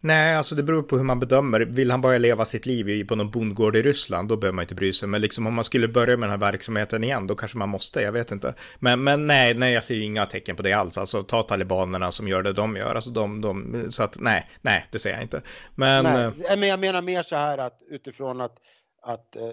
Nej, 0.00 0.36
alltså 0.36 0.54
det 0.54 0.62
beror 0.62 0.82
på 0.82 0.96
hur 0.96 1.04
man 1.04 1.20
bedömer. 1.20 1.60
Vill 1.60 1.90
han 1.90 2.00
bara 2.00 2.18
leva 2.18 2.44
sitt 2.44 2.66
liv 2.66 3.06
på 3.06 3.16
någon 3.16 3.30
bondgård 3.30 3.76
i 3.76 3.82
Ryssland, 3.82 4.28
då 4.28 4.36
behöver 4.36 4.54
man 4.54 4.62
inte 4.62 4.74
bry 4.74 4.92
sig. 4.92 5.08
Men 5.08 5.20
liksom 5.20 5.46
om 5.46 5.54
man 5.54 5.64
skulle 5.64 5.88
börja 5.88 6.16
med 6.16 6.28
den 6.28 6.40
här 6.40 6.52
verksamheten 6.52 7.04
igen, 7.04 7.26
då 7.26 7.34
kanske 7.34 7.58
man 7.58 7.68
måste, 7.68 8.00
jag 8.00 8.12
vet 8.12 8.30
inte. 8.30 8.54
Men, 8.78 9.04
men 9.04 9.26
nej, 9.26 9.54
nej, 9.54 9.74
jag 9.74 9.84
ser 9.84 9.94
ju 9.94 10.02
inga 10.02 10.26
tecken 10.26 10.56
på 10.56 10.62
det 10.62 10.72
alls. 10.72 10.98
Alltså 10.98 11.22
ta 11.22 11.42
talibanerna 11.42 12.12
som 12.12 12.28
gör 12.28 12.42
det 12.42 12.52
de 12.52 12.76
gör, 12.76 12.94
alltså 12.94 13.10
de, 13.10 13.40
de 13.40 13.86
så 13.90 14.02
att 14.02 14.20
nej, 14.20 14.50
nej, 14.60 14.86
det 14.90 14.98
säger 14.98 15.16
jag 15.16 15.24
inte. 15.24 15.42
Men, 15.74 16.04
nej, 16.04 16.24
eh, 16.24 16.58
men 16.58 16.68
jag 16.68 16.80
menar 16.80 17.02
mer 17.02 17.22
så 17.22 17.36
här 17.36 17.58
att 17.58 17.78
utifrån 17.90 18.40
att 18.40 18.56
att 19.02 19.36
eh, 19.36 19.52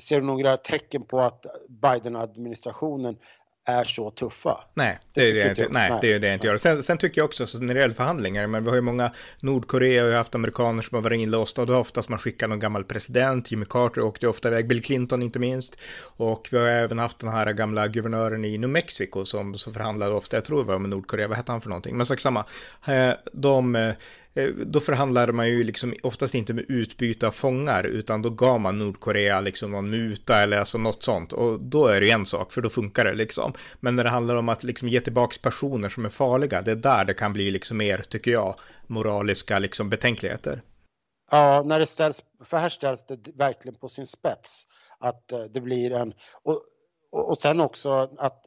ser 0.00 0.20
du 0.20 0.26
några 0.26 0.56
tecken 0.56 1.02
på 1.02 1.20
att 1.20 1.46
Biden-administrationen 1.68 3.16
är 3.66 3.84
så 3.84 4.10
tuffa. 4.10 4.64
Nej, 4.74 4.98
det, 5.14 5.20
det 5.20 5.40
är 5.40 5.44
det, 5.44 5.50
inte, 5.50 5.68
nej, 5.70 5.90
nej, 5.90 5.98
det 6.02 6.12
är 6.12 6.18
det 6.18 6.26
jag 6.26 6.34
inte 6.34 6.46
gör. 6.46 6.56
Sen, 6.56 6.82
sen, 6.82 6.98
tycker 6.98 7.20
jag 7.20 7.24
också, 7.24 7.46
så 7.46 7.62
när 7.62 7.74
det 7.74 7.80
gäller 7.80 7.94
förhandlingar, 7.94 8.46
men 8.46 8.64
vi 8.64 8.68
har 8.68 8.76
ju 8.76 8.82
många 8.82 9.12
Nordkorea 9.40 10.04
och 10.04 10.12
haft 10.12 10.34
amerikaner 10.34 10.82
som 10.82 10.94
har 10.94 11.02
varit 11.02 11.20
inlåsta 11.20 11.60
och 11.60 11.66
då 11.66 11.76
oftast 11.76 12.08
man 12.08 12.18
skickar 12.18 12.48
någon 12.48 12.58
gammal 12.58 12.84
president, 12.84 13.50
Jimmy 13.50 13.64
Carter 13.64 14.00
åkte 14.00 14.28
ofta 14.28 14.48
iväg, 14.48 14.68
Bill 14.68 14.82
Clinton 14.82 15.22
inte 15.22 15.38
minst. 15.38 15.78
Och 16.02 16.48
vi 16.50 16.58
har 16.58 16.68
även 16.68 16.98
haft 16.98 17.18
den 17.18 17.30
här 17.30 17.52
gamla 17.52 17.88
guvernören 17.88 18.44
i 18.44 18.58
New 18.58 18.70
Mexico 18.70 19.24
som, 19.24 19.54
som 19.54 19.72
förhandlade 19.72 20.14
ofta, 20.14 20.36
jag 20.36 20.44
tror 20.44 20.64
det 20.64 20.68
var 20.68 20.78
med 20.78 20.90
Nordkorea, 20.90 21.28
vad 21.28 21.36
hette 21.36 21.52
han 21.52 21.60
för 21.60 21.68
någonting? 21.68 21.96
Men 21.96 22.06
sak 22.06 22.20
samma, 22.20 22.44
eh, 22.86 23.12
de 23.32 23.76
Eh, 23.86 23.94
Eh, 24.36 24.48
då 24.48 24.80
förhandlade 24.80 25.32
man 25.32 25.48
ju 25.48 25.64
liksom 25.64 25.94
oftast 26.02 26.34
inte 26.34 26.54
med 26.54 26.64
utbyte 26.68 27.26
av 27.26 27.30
fångar, 27.30 27.84
utan 27.84 28.22
då 28.22 28.30
gav 28.30 28.60
man 28.60 28.78
Nordkorea 28.78 29.40
liksom 29.40 29.70
någon 29.70 29.90
muta 29.90 30.42
eller 30.42 30.58
alltså 30.58 30.78
något 30.78 31.02
sånt. 31.02 31.32
Och 31.32 31.60
då 31.60 31.86
är 31.86 32.00
det 32.00 32.06
ju 32.06 32.12
en 32.12 32.26
sak, 32.26 32.52
för 32.52 32.62
då 32.62 32.68
funkar 32.68 33.04
det 33.04 33.14
liksom. 33.14 33.52
Men 33.80 33.96
när 33.96 34.04
det 34.04 34.10
handlar 34.10 34.36
om 34.36 34.48
att 34.48 34.64
liksom 34.64 34.88
ge 34.88 35.00
tillbaka 35.00 35.36
personer 35.42 35.88
som 35.88 36.04
är 36.04 36.08
farliga, 36.08 36.62
det 36.62 36.70
är 36.70 36.76
där 36.76 37.04
det 37.04 37.14
kan 37.14 37.32
bli 37.32 37.50
liksom 37.50 37.76
mer, 37.76 37.98
tycker 37.98 38.30
jag, 38.30 38.54
moraliska 38.86 39.58
liksom 39.58 39.90
betänkligheter. 39.90 40.62
Ja, 41.30 41.62
när 41.66 41.78
det 41.78 41.86
ställs, 41.86 42.22
för 42.44 42.56
här 42.56 42.68
ställs 42.68 43.06
det 43.06 43.18
verkligen 43.34 43.78
på 43.78 43.88
sin 43.88 44.06
spets. 44.06 44.66
Att 44.98 45.32
eh, 45.32 45.44
det 45.44 45.60
blir 45.60 45.92
en, 45.92 46.12
och, 46.42 46.62
och 47.12 47.38
sen 47.38 47.60
också 47.60 48.10
att 48.18 48.44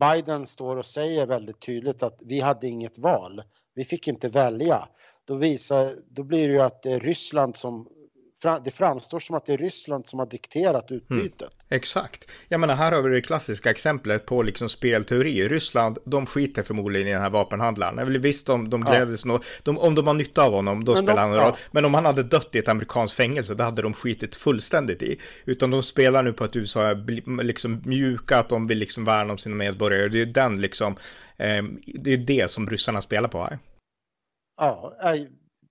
Biden 0.00 0.46
står 0.46 0.76
och 0.76 0.86
säger 0.86 1.26
väldigt 1.26 1.60
tydligt 1.60 2.02
att 2.02 2.18
vi 2.24 2.40
hade 2.40 2.68
inget 2.68 2.98
val. 2.98 3.42
Vi 3.78 3.84
fick 3.84 4.08
inte 4.08 4.28
välja. 4.28 4.88
Då, 5.24 5.36
visar, 5.36 5.94
då 6.10 6.22
blir 6.22 6.48
det 6.48 6.54
ju 6.54 6.60
att 6.60 6.82
det 6.82 6.92
är 6.92 7.00
Ryssland 7.00 7.56
som 7.56 7.88
det 8.64 8.70
framstår 8.70 9.20
som 9.20 9.36
att 9.36 9.46
det 9.46 9.52
är 9.52 9.58
Ryssland 9.58 10.06
som 10.06 10.18
har 10.18 10.26
dikterat 10.26 10.90
mm. 10.90 11.02
utbytet. 11.02 11.40
Mm, 11.40 11.76
exakt. 11.76 12.28
Jag 12.48 12.60
menar, 12.60 12.74
här 12.74 12.92
har 12.92 13.02
vi 13.02 13.14
det 13.14 13.20
klassiska 13.20 13.70
exemplet 13.70 14.26
på 14.26 14.42
liksom 14.42 14.68
spelteori. 14.68 15.48
Ryssland, 15.48 15.98
de 16.04 16.26
skiter 16.26 16.62
förmodligen 16.62 17.08
i 17.08 17.12
den 17.12 17.20
här 17.20 17.30
vapenhandlaren. 17.30 17.98
Eller 17.98 18.18
visst, 18.18 18.46
de, 18.46 18.70
de 18.70 18.86
sig 18.86 19.30
ja. 19.64 19.78
Om 19.78 19.94
de 19.94 20.06
har 20.06 20.14
nytta 20.14 20.42
av 20.42 20.52
honom, 20.52 20.84
då 20.84 20.92
Men 20.92 21.02
spelar 21.02 21.22
han 21.22 21.34
roll. 21.34 21.40
Ja. 21.40 21.56
Men 21.70 21.84
om 21.84 21.94
han 21.94 22.06
hade 22.06 22.22
dött 22.22 22.54
i 22.54 22.58
ett 22.58 22.68
amerikanskt 22.68 23.16
fängelse, 23.16 23.54
det 23.54 23.64
hade 23.64 23.82
de 23.82 23.92
skitit 23.92 24.36
fullständigt 24.36 25.02
i. 25.02 25.18
Utan 25.44 25.70
de 25.70 25.82
spelar 25.82 26.22
nu 26.22 26.32
på 26.32 26.44
att 26.44 26.56
USA 26.56 26.82
är 26.82 27.42
liksom 27.42 27.82
mjuka, 27.84 28.38
att 28.38 28.48
de 28.48 28.66
vill 28.66 28.78
liksom 28.78 29.04
värna 29.04 29.32
om 29.32 29.38
sina 29.38 29.56
medborgare. 29.56 30.08
Det 30.08 30.22
är 30.22 30.26
den 30.26 30.60
liksom, 30.60 30.96
eh, 31.36 31.62
det 31.86 32.12
är 32.12 32.18
det 32.18 32.50
som 32.50 32.70
ryssarna 32.70 33.02
spelar 33.02 33.28
på 33.28 33.38
här. 33.38 33.58
Ja, 34.58 34.94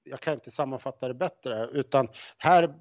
jag 0.04 0.20
kan 0.20 0.34
inte 0.34 0.52
sammanfatta 0.52 1.08
det 1.08 1.14
bättre 1.14 1.68
utan 1.72 2.08
här 2.38 2.74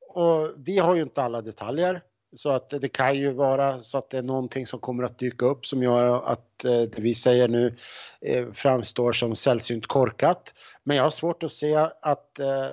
och 0.00 0.50
vi 0.56 0.78
har 0.78 0.94
ju 0.94 1.02
inte 1.02 1.22
alla 1.22 1.42
detaljer 1.42 2.02
så 2.36 2.50
att 2.50 2.70
det 2.70 2.88
kan 2.88 3.14
ju 3.14 3.32
vara 3.32 3.80
så 3.80 3.98
att 3.98 4.10
det 4.10 4.18
är 4.18 4.22
någonting 4.22 4.66
som 4.66 4.80
kommer 4.80 5.04
att 5.04 5.18
dyka 5.18 5.46
upp 5.46 5.66
som 5.66 5.82
gör 5.82 6.22
att 6.24 6.64
eh, 6.64 6.80
det 6.80 6.98
vi 6.98 7.14
säger 7.14 7.48
nu 7.48 7.76
eh, 8.20 8.52
framstår 8.52 9.12
som 9.12 9.36
sällsynt 9.36 9.86
korkat. 9.86 10.54
Men 10.84 10.96
jag 10.96 11.04
har 11.04 11.10
svårt 11.10 11.42
att 11.42 11.52
se 11.52 11.74
att 12.02 12.38
eh, 12.38 12.66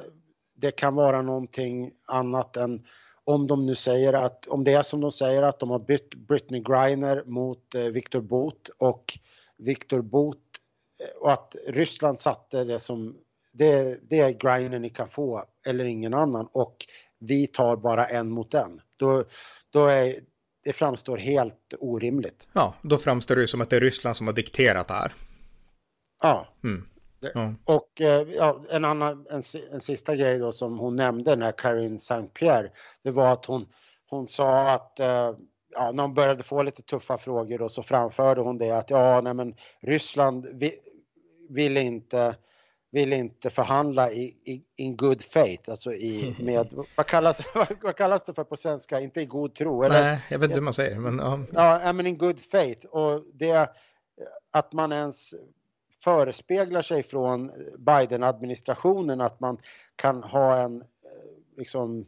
det 0.55 0.71
kan 0.71 0.95
vara 0.95 1.21
någonting 1.21 1.91
annat 2.05 2.57
än 2.57 2.85
om 3.23 3.47
de 3.47 3.65
nu 3.65 3.75
säger 3.75 4.13
att, 4.13 4.47
om 4.47 4.63
det 4.63 4.73
är 4.73 4.81
som 4.81 5.01
de 5.01 5.11
säger 5.11 5.43
att 5.43 5.59
de 5.59 5.69
har 5.69 5.79
bytt 5.79 6.15
Britney 6.15 6.61
Griner 6.61 7.23
mot 7.25 7.75
Victor 7.75 8.21
Viktor 8.21 8.69
och 8.77 9.19
Viktor 9.57 10.01
Bot 10.01 10.46
och 11.19 11.31
att 11.31 11.55
Ryssland 11.67 12.19
satte 12.19 12.63
det 12.63 12.79
som 12.79 13.17
det, 13.51 13.99
det 14.09 14.19
är 14.19 14.31
Griner 14.31 14.79
ni 14.79 14.89
kan 14.89 15.07
få 15.07 15.43
eller 15.65 15.85
ingen 15.85 16.13
annan 16.13 16.47
och 16.51 16.85
vi 17.19 17.47
tar 17.47 17.75
bara 17.75 18.05
en 18.05 18.29
mot 18.29 18.53
en. 18.53 18.81
Då, 18.97 19.23
då 19.69 19.85
är, 19.85 20.15
det 20.63 20.73
framstår 20.73 21.17
helt 21.17 21.73
orimligt. 21.79 22.47
Ja, 22.53 22.73
då 22.81 22.97
framstår 22.97 23.35
det 23.35 23.47
som 23.47 23.61
att 23.61 23.69
det 23.69 23.75
är 23.75 23.81
Ryssland 23.81 24.15
som 24.15 24.27
har 24.27 24.33
dikterat 24.33 24.87
det 24.87 24.93
här. 24.93 25.13
Ja. 26.21 26.47
Mm. 26.63 26.87
Ja. 27.19 27.53
Och 27.65 28.01
eh, 28.01 28.27
ja, 28.29 28.61
en 28.69 28.85
annan, 28.85 29.25
en, 29.29 29.41
en 29.71 29.81
sista 29.81 30.15
grej 30.15 30.39
då 30.39 30.51
som 30.51 30.79
hon 30.79 30.95
nämnde, 30.95 31.31
den 31.31 31.41
här 31.41 31.51
Karine 31.51 31.99
Saint-Pierre, 31.99 32.69
det 33.03 33.11
var 33.11 33.31
att 33.31 33.45
hon, 33.45 33.65
hon 34.09 34.27
sa 34.27 34.69
att 34.69 34.99
eh, 34.99 35.35
ja, 35.73 35.91
när 35.91 36.03
hon 36.03 36.13
började 36.13 36.43
få 36.43 36.63
lite 36.63 36.81
tuffa 36.81 37.17
frågor 37.17 37.61
och 37.61 37.71
så 37.71 37.83
framförde 37.83 38.41
hon 38.41 38.57
det 38.57 38.71
att 38.71 38.89
ja, 38.89 39.21
nej 39.21 39.33
men 39.33 39.55
Ryssland 39.81 40.47
vill, 40.53 40.71
vill 41.49 41.77
inte 41.77 42.35
vill 42.91 43.13
inte 43.13 43.49
förhandla 43.49 44.11
i, 44.11 44.23
i 44.45 44.63
in 44.75 44.97
good 44.97 45.23
faith, 45.23 45.69
alltså 45.69 45.93
i, 45.93 46.35
med, 46.39 46.67
vad 46.95 47.05
kallas, 47.05 47.41
vad 47.81 47.95
kallas 47.95 48.23
det 48.23 48.33
för 48.33 48.43
på 48.43 48.57
svenska, 48.57 48.99
inte 48.99 49.21
i 49.21 49.25
god 49.25 49.55
tro? 49.55 49.83
Eller? 49.83 50.01
Nej, 50.01 50.19
jag 50.29 50.39
vet 50.39 50.45
inte 50.45 50.59
hur 50.59 50.63
man 50.63 50.73
säger, 50.73 50.99
men 50.99 51.19
ja. 51.19 51.79
Ja, 51.83 51.93
men 51.93 52.07
in 52.07 52.17
good 52.17 52.39
faith 52.39 52.85
och 52.85 53.23
det 53.33 53.69
att 54.51 54.73
man 54.73 54.91
ens 54.91 55.33
förespeglar 56.03 56.81
sig 56.81 57.03
från 57.03 57.51
Biden-administrationen 57.77 59.21
att 59.21 59.39
man 59.39 59.57
kan 59.95 60.23
ha 60.23 60.57
en, 60.57 60.83
liksom, 61.57 62.05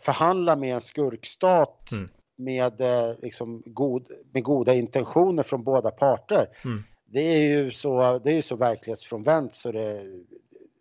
förhandla 0.00 0.56
med 0.56 0.74
en 0.74 0.80
skurkstat 0.80 1.92
mm. 1.92 2.08
med, 2.36 2.82
liksom, 3.22 3.62
god, 3.66 4.06
med 4.32 4.42
goda 4.42 4.74
intentioner 4.74 5.42
från 5.42 5.64
båda 5.64 5.90
parter. 5.90 6.46
Mm. 6.64 6.82
Det 7.14 7.20
är 7.20 7.40
ju 7.40 7.70
så, 7.70 8.20
det 8.24 8.30
är 8.30 8.34
ju 8.34 8.42
så 8.42 8.56
verklighetsfrånvänt 8.56 9.54
så 9.54 9.72
det, 9.72 10.00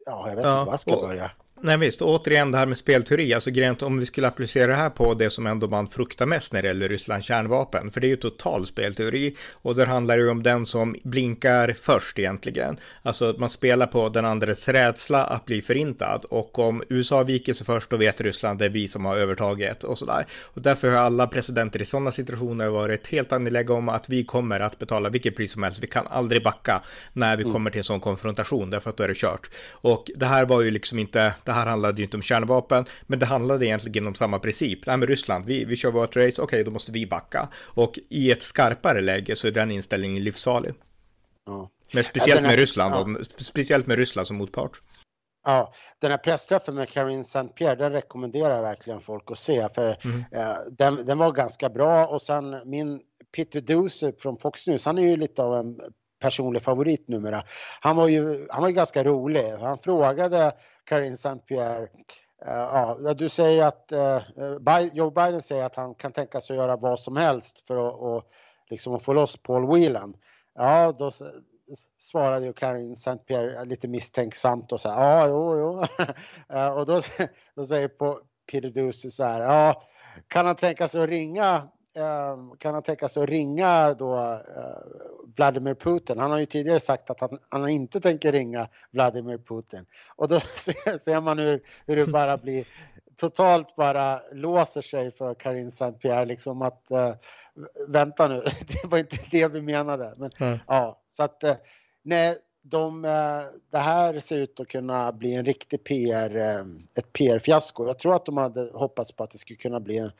ja, 0.05 0.29
jag 0.29 0.35
vet 0.35 0.45
ja, 0.45 0.59
inte 0.59 0.65
var 0.65 0.73
jag 0.73 0.79
ska 0.79 0.95
och, 0.95 1.07
börja. 1.07 1.31
Nej 1.65 1.77
visst, 1.77 2.01
och 2.01 2.09
återigen 2.09 2.51
det 2.51 2.57
här 2.57 2.65
med 2.65 2.77
spelteori, 2.77 3.33
alltså 3.33 3.51
grejen 3.51 3.75
om 3.81 3.99
vi 3.99 4.05
skulle 4.05 4.27
applicera 4.27 4.67
det 4.67 4.75
här 4.75 4.89
på 4.89 5.13
det 5.13 5.29
som 5.29 5.47
ändå 5.47 5.67
man 5.67 5.87
fruktar 5.87 6.25
mest 6.25 6.53
när 6.53 6.61
det 6.61 6.67
gäller 6.67 6.89
Rysslands 6.89 7.25
kärnvapen, 7.27 7.91
för 7.91 8.01
det 8.01 8.07
är 8.07 8.09
ju 8.09 8.15
total 8.15 8.65
spelteori 8.65 9.35
och 9.51 9.75
där 9.75 9.85
handlar 9.85 10.17
det 10.17 10.23
ju 10.23 10.29
om 10.29 10.43
den 10.43 10.65
som 10.65 10.95
blinkar 11.03 11.75
först 11.81 12.19
egentligen. 12.19 12.77
Alltså 13.01 13.29
att 13.29 13.39
man 13.39 13.49
spelar 13.49 13.87
på 13.87 14.09
den 14.09 14.25
andres 14.25 14.69
rädsla 14.69 15.23
att 15.25 15.45
bli 15.45 15.61
förintad 15.61 16.25
och 16.29 16.59
om 16.59 16.83
USA 16.89 17.23
viker 17.23 17.53
sig 17.53 17.65
först 17.65 17.89
då 17.89 17.97
vet 17.97 18.21
Ryssland 18.21 18.59
det 18.59 18.65
är 18.65 18.69
vi 18.69 18.87
som 18.87 19.05
har 19.05 19.17
övertaget 19.17 19.83
och 19.83 19.97
sådär. 19.97 20.25
Och 20.43 20.61
därför 20.61 20.89
har 20.89 20.97
alla 20.97 21.27
presidenter 21.27 21.81
i 21.81 21.85
sådana 21.85 22.11
situationer 22.11 22.69
varit 22.69 23.07
helt 23.07 23.33
angelägna 23.33 23.73
om 23.73 23.89
att 23.89 24.09
vi 24.09 24.23
kommer 24.23 24.59
att 24.59 24.79
betala 24.79 25.09
vilket 25.09 25.35
pris 25.35 25.51
som 25.51 25.63
helst. 25.63 25.83
Vi 25.83 25.87
kan 25.87 26.07
aldrig 26.07 26.43
backa 26.43 26.81
när 27.13 27.37
vi 27.37 27.43
mm. 27.43 27.53
kommer 27.53 27.69
till 27.69 27.79
en 27.79 27.83
sån 27.83 27.99
konfrontation 27.99 28.69
därför 28.69 28.89
att 28.89 28.97
då 28.97 29.03
är 29.03 29.07
det 29.07 29.17
kört. 29.17 29.49
Och 29.71 30.11
det 30.15 30.25
här 30.25 30.45
var 30.45 30.61
ju 30.61 30.71
liksom 30.71 30.99
inte, 30.99 31.33
det 31.43 31.52
här 31.53 31.65
handlade 31.65 31.97
ju 31.97 32.03
inte 32.03 32.17
om 32.17 32.23
kärnvapen, 32.23 32.85
men 33.07 33.19
det 33.19 33.25
handlade 33.25 33.65
egentligen 33.65 34.07
om 34.07 34.15
samma 34.15 34.39
princip. 34.39 34.85
Nej, 34.85 34.97
men 34.97 35.07
Ryssland, 35.07 35.45
vi, 35.45 35.65
vi 35.65 35.75
kör 35.75 35.91
vårt 35.91 36.15
race, 36.15 36.41
okej, 36.41 36.43
okay, 36.43 36.63
då 36.63 36.71
måste 36.71 36.91
vi 36.91 37.07
backa. 37.07 37.49
Och 37.65 37.99
i 38.09 38.31
ett 38.31 38.43
skarpare 38.43 39.01
läge 39.01 39.35
så 39.35 39.47
är 39.47 39.51
den 39.51 39.71
inställningen 39.71 40.23
livsfarlig. 40.23 40.73
Ja. 41.45 41.69
Men 41.93 42.03
speciellt 42.03 42.41
ja, 42.41 42.47
med 42.47 42.59
Ryssland, 42.59 42.95
ja. 42.95 43.19
och, 43.19 43.25
speciellt 43.37 43.87
med 43.87 43.97
Ryssland 43.97 44.27
som 44.27 44.37
motpart. 44.37 44.81
Ja, 45.45 45.73
den 45.99 46.11
här 46.11 46.17
pressträffen 46.17 46.75
med 46.75 46.89
Karine 46.89 47.23
Saint-Pierre, 47.23 47.75
den 47.75 47.91
rekommenderar 47.91 48.55
jag 48.55 48.61
verkligen 48.61 49.01
folk 49.01 49.31
att 49.31 49.39
se, 49.39 49.69
för 49.75 49.97
mm. 50.05 50.23
eh, 50.31 50.55
den, 50.71 51.05
den, 51.05 51.17
var 51.17 51.31
ganska 51.31 51.69
bra 51.69 52.07
och 52.07 52.21
sen 52.21 52.61
min 52.65 53.01
Peter 53.35 53.61
Duse 53.61 54.13
från 54.19 54.37
Fox 54.37 54.67
News, 54.67 54.85
han 54.85 54.97
är 54.97 55.01
ju 55.03 55.17
lite 55.17 55.43
av 55.43 55.55
en 55.55 55.79
personlig 56.23 56.63
favorit 56.63 57.07
numera. 57.07 57.43
Han 57.81 57.95
var 57.95 58.07
ju, 58.07 58.47
han 58.49 58.61
var 58.61 58.69
ju 58.69 58.75
ganska 58.75 59.03
rolig. 59.03 59.51
Han 59.51 59.77
frågade 59.77 60.51
Karine 60.85 61.15
Saint-Pierre 61.15 61.87
Uh, 62.47 62.97
ja, 63.03 63.13
du 63.13 63.29
säger 63.29 63.65
att 63.65 63.91
uh, 63.91 64.85
Joe 64.93 65.09
Biden 65.09 65.41
säger 65.41 65.63
att 65.63 65.75
han 65.75 65.95
kan 65.95 66.11
tänka 66.11 66.41
sig 66.41 66.53
att 66.53 66.63
göra 66.63 66.75
vad 66.75 66.99
som 66.99 67.15
helst 67.15 67.63
för 67.67 67.87
att 67.87 67.93
och, 67.93 68.23
liksom, 68.69 68.95
att 68.95 69.03
få 69.03 69.13
loss 69.13 69.37
Paul 69.37 69.67
Whelan. 69.67 70.13
Ja, 70.55 70.91
då 70.91 71.11
svarade 71.99 72.45
ju 72.45 72.53
Karin 72.53 72.95
Saint-Pierre 72.95 73.65
lite 73.65 73.87
misstänksamt 73.87 74.71
och 74.71 74.81
så 74.81 74.89
här, 74.89 75.01
ja, 75.01 75.27
jo, 75.27 75.57
jo. 75.57 75.81
uh, 76.57 76.69
och 76.77 76.85
då, 76.85 77.01
då 77.55 77.65
säger 77.65 77.91
Peter 78.51 78.69
Ducey 78.69 79.11
så 79.11 79.23
här, 79.23 79.41
ja, 79.41 79.83
kan 80.27 80.45
han 80.45 80.55
tänka 80.55 80.87
sig 80.87 81.03
att 81.03 81.09
ringa 81.09 81.67
Ehm, 81.95 82.57
kan 82.57 82.73
han 82.73 82.83
tänka 82.83 83.07
sig 83.07 83.23
att 83.23 83.29
ringa 83.29 83.93
då 83.93 84.15
eh, 84.15 84.77
Vladimir 85.35 85.73
Putin? 85.73 86.19
Han 86.19 86.31
har 86.31 86.39
ju 86.39 86.45
tidigare 86.45 86.79
sagt 86.79 87.09
att 87.09 87.19
han, 87.19 87.39
han 87.49 87.69
inte 87.69 88.01
tänker 88.01 88.31
ringa 88.31 88.67
Vladimir 88.91 89.37
Putin. 89.37 89.85
Och 90.15 90.27
då 90.27 90.39
ser 90.99 91.21
man 91.21 91.39
hur, 91.39 91.61
hur 91.85 91.95
det 91.95 92.11
bara 92.11 92.37
blir 92.37 92.67
totalt 93.17 93.75
bara 93.75 94.21
låser 94.31 94.81
sig 94.81 95.11
för 95.11 95.33
Karin 95.33 95.71
Saint-Pierre 95.71 96.25
liksom 96.25 96.61
att 96.61 96.83
uh, 96.91 97.13
vänta 97.87 98.27
nu, 98.27 98.43
det 98.67 98.87
var 98.87 98.97
inte 98.97 99.17
det 99.31 99.47
vi 99.47 99.61
menade. 99.61 100.13
Men 100.17 100.29
mm. 100.39 100.59
ja, 100.67 101.01
så 101.09 101.23
att 101.23 101.43
uh, 101.43 101.53
nej, 102.01 102.37
de, 102.61 103.05
uh, 103.05 103.41
det 103.71 103.77
här 103.77 104.19
ser 104.19 104.37
ut 104.37 104.59
att 104.59 104.67
kunna 104.67 105.11
bli 105.11 105.35
en 105.35 105.45
riktig 105.45 105.83
PR, 105.83 106.35
ett 106.95 107.13
PR-fiasko. 107.13 107.87
Jag 107.87 107.99
tror 107.99 108.15
att 108.15 108.25
de 108.25 108.37
hade 108.37 108.71
hoppats 108.73 109.11
på 109.11 109.23
att 109.23 109.31
det 109.31 109.37
skulle 109.37 109.57
kunna 109.57 109.79
bli 109.79 109.97
en 109.97 110.11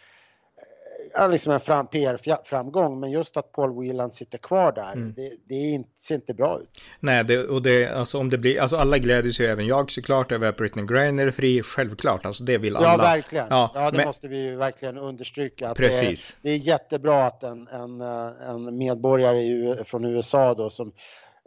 liksom 1.29 1.53
en 1.53 1.59
fram, 1.59 1.87
PR-framgång, 1.87 2.99
men 2.99 3.11
just 3.11 3.37
att 3.37 3.51
Paul 3.51 3.79
Whelan 3.79 4.11
sitter 4.11 4.37
kvar 4.37 4.71
där, 4.71 4.93
mm. 4.93 5.13
det, 5.13 5.31
det 5.47 5.55
inte, 5.55 5.89
ser 6.03 6.15
inte 6.15 6.33
bra 6.33 6.59
ut. 6.59 6.69
Nej, 6.99 7.23
det, 7.23 7.43
och 7.43 7.61
det, 7.61 7.87
alltså 7.87 8.19
om 8.19 8.29
det 8.29 8.37
blir, 8.37 8.61
alltså 8.61 8.75
alla 8.75 8.97
gläder 8.97 9.29
sig, 9.29 9.47
även 9.47 9.67
jag 9.67 9.91
såklart, 9.91 10.31
över 10.31 10.49
att 10.49 10.57
Britney 10.57 10.85
Griner 10.85 11.27
är 11.27 11.31
fri, 11.31 11.63
självklart, 11.63 12.25
alltså 12.25 12.43
det 12.43 12.57
vill 12.57 12.75
alla. 12.75 12.87
Ja, 12.87 12.97
verkligen. 12.97 13.47
Ja, 13.49 13.71
ja 13.75 13.91
det 13.91 13.97
men... 13.97 14.07
måste 14.07 14.27
vi 14.27 14.55
verkligen 14.55 14.97
understryka. 14.97 15.69
Att 15.69 15.77
Precis. 15.77 16.37
Det, 16.41 16.49
är, 16.49 16.57
det 16.57 16.63
är 16.63 16.67
jättebra 16.67 17.25
att 17.25 17.43
en, 17.43 17.67
en, 17.67 18.01
en 18.01 18.77
medborgare 18.77 19.83
från 19.85 20.05
USA 20.05 20.53
då 20.53 20.69
som 20.69 20.93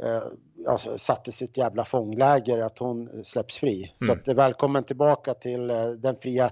eh, 0.03 0.23
alltså, 0.69 0.99
satte 0.99 1.33
sitt 1.33 1.57
jävla 1.57 1.85
fångläger 1.85 2.59
att 2.59 2.79
hon 2.79 3.25
släpps 3.25 3.59
fri. 3.59 3.95
Mm. 4.01 4.17
Så 4.25 4.31
att, 4.31 4.37
välkommen 4.37 4.85
tillbaka 4.85 5.35
till 5.35 5.71
eh, 5.71 5.89
den 5.89 6.17
fria... 6.23 6.51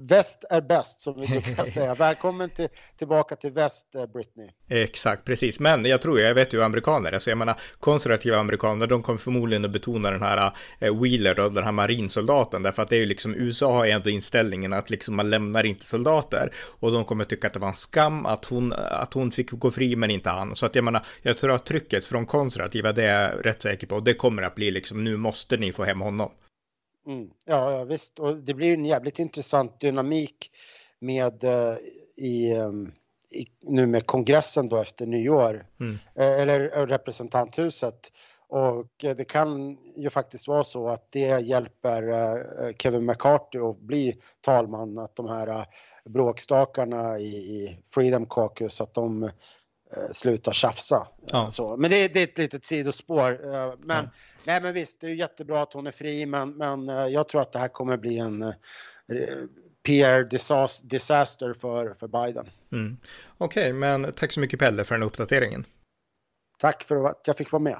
Väst 0.00 0.44
är 0.50 0.60
bäst 0.60 1.00
som 1.00 1.20
vi 1.20 1.26
brukar 1.26 1.64
säga. 1.74 1.94
Välkommen 1.94 2.50
till, 2.50 2.68
tillbaka 2.98 3.36
till 3.36 3.52
väst, 3.52 3.94
eh, 3.94 4.06
Britney. 4.06 4.50
Exakt, 4.68 5.24
precis. 5.24 5.60
Men 5.60 5.84
jag 5.84 6.02
tror, 6.02 6.20
jag 6.20 6.34
vet 6.34 6.54
ju 6.54 6.62
amerikaner, 6.62 7.12
alltså 7.12 7.30
jag 7.30 7.38
menar 7.38 7.60
konservativa 7.80 8.38
amerikaner, 8.38 8.86
de 8.86 9.02
kommer 9.02 9.18
förmodligen 9.18 9.64
att 9.64 9.70
betona 9.70 10.10
den 10.10 10.22
här 10.22 10.52
eh, 10.78 11.00
Wheeler 11.02 11.40
och 11.40 11.52
den 11.52 11.64
här 11.64 11.72
marinsoldaten, 11.72 12.62
därför 12.62 12.82
att 12.82 12.88
det 12.88 12.96
är 12.96 13.00
ju 13.00 13.06
liksom, 13.06 13.34
USA 13.34 13.72
har 13.72 13.84
ju 13.84 13.90
ändå 13.90 14.10
inställningen 14.10 14.72
att 14.72 14.90
liksom 14.90 15.16
man 15.16 15.30
lämnar 15.30 15.66
inte 15.66 15.86
soldater 15.86 16.50
och 16.80 16.92
de 16.92 17.04
kommer 17.04 17.24
tycka 17.24 17.46
att 17.46 17.52
det 17.52 17.60
var 17.60 17.68
en 17.68 17.74
skam 17.74 18.26
att 18.26 18.44
hon, 18.44 18.72
att 18.72 19.14
hon 19.14 19.30
fick 19.30 19.50
gå 19.50 19.70
fri 19.70 19.96
men 19.96 20.10
inte 20.10 20.30
han. 20.30 20.56
Så 20.56 20.66
att 20.66 20.74
jag 20.74 20.84
menar, 20.84 21.06
jag 21.22 21.36
tror 21.36 21.52
att 21.52 21.66
trycket 21.66 22.06
från 22.06 22.26
konservativa, 22.26 22.89
det 22.92 23.04
är 23.04 23.30
jag 23.30 23.46
rätt 23.46 23.62
säker 23.62 23.86
på. 23.86 24.00
Det 24.00 24.14
kommer 24.14 24.42
att 24.42 24.54
bli 24.54 24.70
liksom, 24.70 25.04
nu 25.04 25.16
måste 25.16 25.56
ni 25.56 25.72
få 25.72 25.84
hem 25.84 26.00
honom. 26.00 26.30
Mm. 27.06 27.30
Ja, 27.44 27.72
ja, 27.72 27.84
visst. 27.84 28.18
Och 28.18 28.36
det 28.36 28.54
blir 28.54 28.74
en 28.74 28.86
jävligt 28.86 29.18
intressant 29.18 29.80
dynamik 29.80 30.50
med 30.98 31.44
uh, 31.44 31.76
i, 32.16 32.54
um, 32.54 32.92
i, 33.30 33.46
nu 33.60 33.86
med 33.86 34.06
kongressen 34.06 34.68
då 34.68 34.76
efter 34.76 35.06
nyår. 35.06 35.66
Mm. 35.80 35.92
Uh, 35.92 35.98
eller 36.40 36.86
representanthuset. 36.86 38.12
Och 38.48 38.90
det 38.98 39.28
kan 39.28 39.78
ju 39.96 40.10
faktiskt 40.10 40.48
vara 40.48 40.64
så 40.64 40.88
att 40.88 41.06
det 41.10 41.40
hjälper 41.40 42.02
Kevin 42.78 43.06
McCarthy 43.06 43.58
att 43.58 43.80
bli 43.80 44.20
talman, 44.40 44.98
att 44.98 45.16
de 45.16 45.28
här 45.28 45.66
bråkstakarna 46.04 47.18
i 47.18 47.78
Freedom 47.94 48.26
Caucus, 48.26 48.80
att 48.80 48.94
de 48.94 49.22
Eh, 49.24 49.30
sluta 50.12 50.52
tjafsa. 50.52 51.06
Ja. 51.26 51.50
Så. 51.50 51.76
Men 51.76 51.90
det, 51.90 52.14
det, 52.14 52.20
är 52.20 52.24
ett 52.24 52.38
litet 52.38 52.64
sidospår. 52.64 53.54
Eh, 53.54 53.72
men, 53.78 54.04
ja. 54.04 54.10
nej, 54.46 54.62
men 54.62 54.74
visst, 54.74 55.00
det 55.00 55.06
är 55.06 55.14
jättebra 55.14 55.62
att 55.62 55.72
hon 55.72 55.86
är 55.86 55.92
fri, 55.92 56.26
men, 56.26 56.50
men 56.50 56.88
eh, 56.88 57.06
jag 57.06 57.28
tror 57.28 57.40
att 57.40 57.52
det 57.52 57.58
här 57.58 57.68
kommer 57.68 57.96
bli 57.96 58.18
en 58.18 58.54
PR 59.82 60.22
disaster 60.88 61.54
för, 61.54 61.94
för 61.94 62.08
Biden. 62.08 62.50
Mm. 62.72 62.96
Okej, 63.38 63.62
okay, 63.62 63.72
men 63.72 64.12
tack 64.12 64.32
så 64.32 64.40
mycket 64.40 64.60
Pelle 64.60 64.84
för 64.84 64.94
den 64.94 65.02
uppdateringen. 65.02 65.64
Tack 66.58 66.84
för 66.84 67.04
att 67.04 67.22
jag 67.26 67.36
fick 67.36 67.52
vara 67.52 67.62
med. 67.62 67.78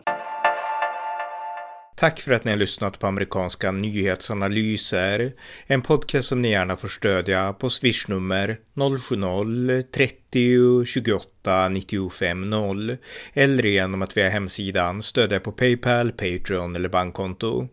Tack 2.01 2.21
för 2.21 2.33
att 2.33 2.45
ni 2.45 2.51
har 2.51 2.59
lyssnat 2.59 2.99
på 2.99 3.07
amerikanska 3.07 3.73
nyhetsanalyser. 3.73 5.33
En 5.67 5.83
podcast 5.83 6.29
som 6.29 6.43
ni 6.43 6.51
gärna 6.51 6.77
får 6.77 6.89
stödja 6.89 7.53
på 7.53 7.71
swishnummer 7.71 8.57
070-30 8.75 10.85
28 10.85 11.69
95 11.69 12.51
0 12.51 12.97
eller 13.33 13.63
genom 13.63 14.03
att 14.03 14.17
via 14.17 14.29
hemsidan 14.29 15.03
stödja 15.03 15.41
på 15.41 15.53
Paypal, 15.53 16.13
Patreon 16.13 16.77
eller 16.77 16.89
bankkonto. 16.89 17.69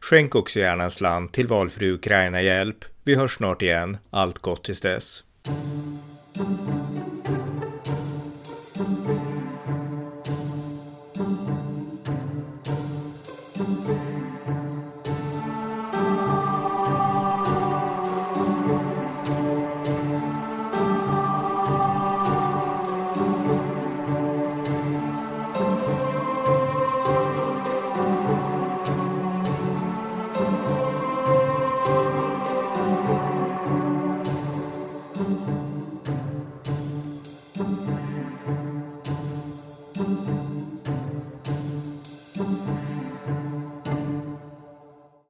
Skänk 0.00 0.34
också 0.34 0.58
gärna 0.58 0.84
en 0.84 0.90
slant 0.90 1.32
till 1.32 1.46
valfri 1.46 1.90
Ukraina-hjälp. 1.90 2.84
Vi 3.04 3.14
hörs 3.14 3.36
snart 3.36 3.62
igen. 3.62 3.98
Allt 4.10 4.38
gott 4.38 4.64
tills 4.64 4.80
dess. 4.80 5.24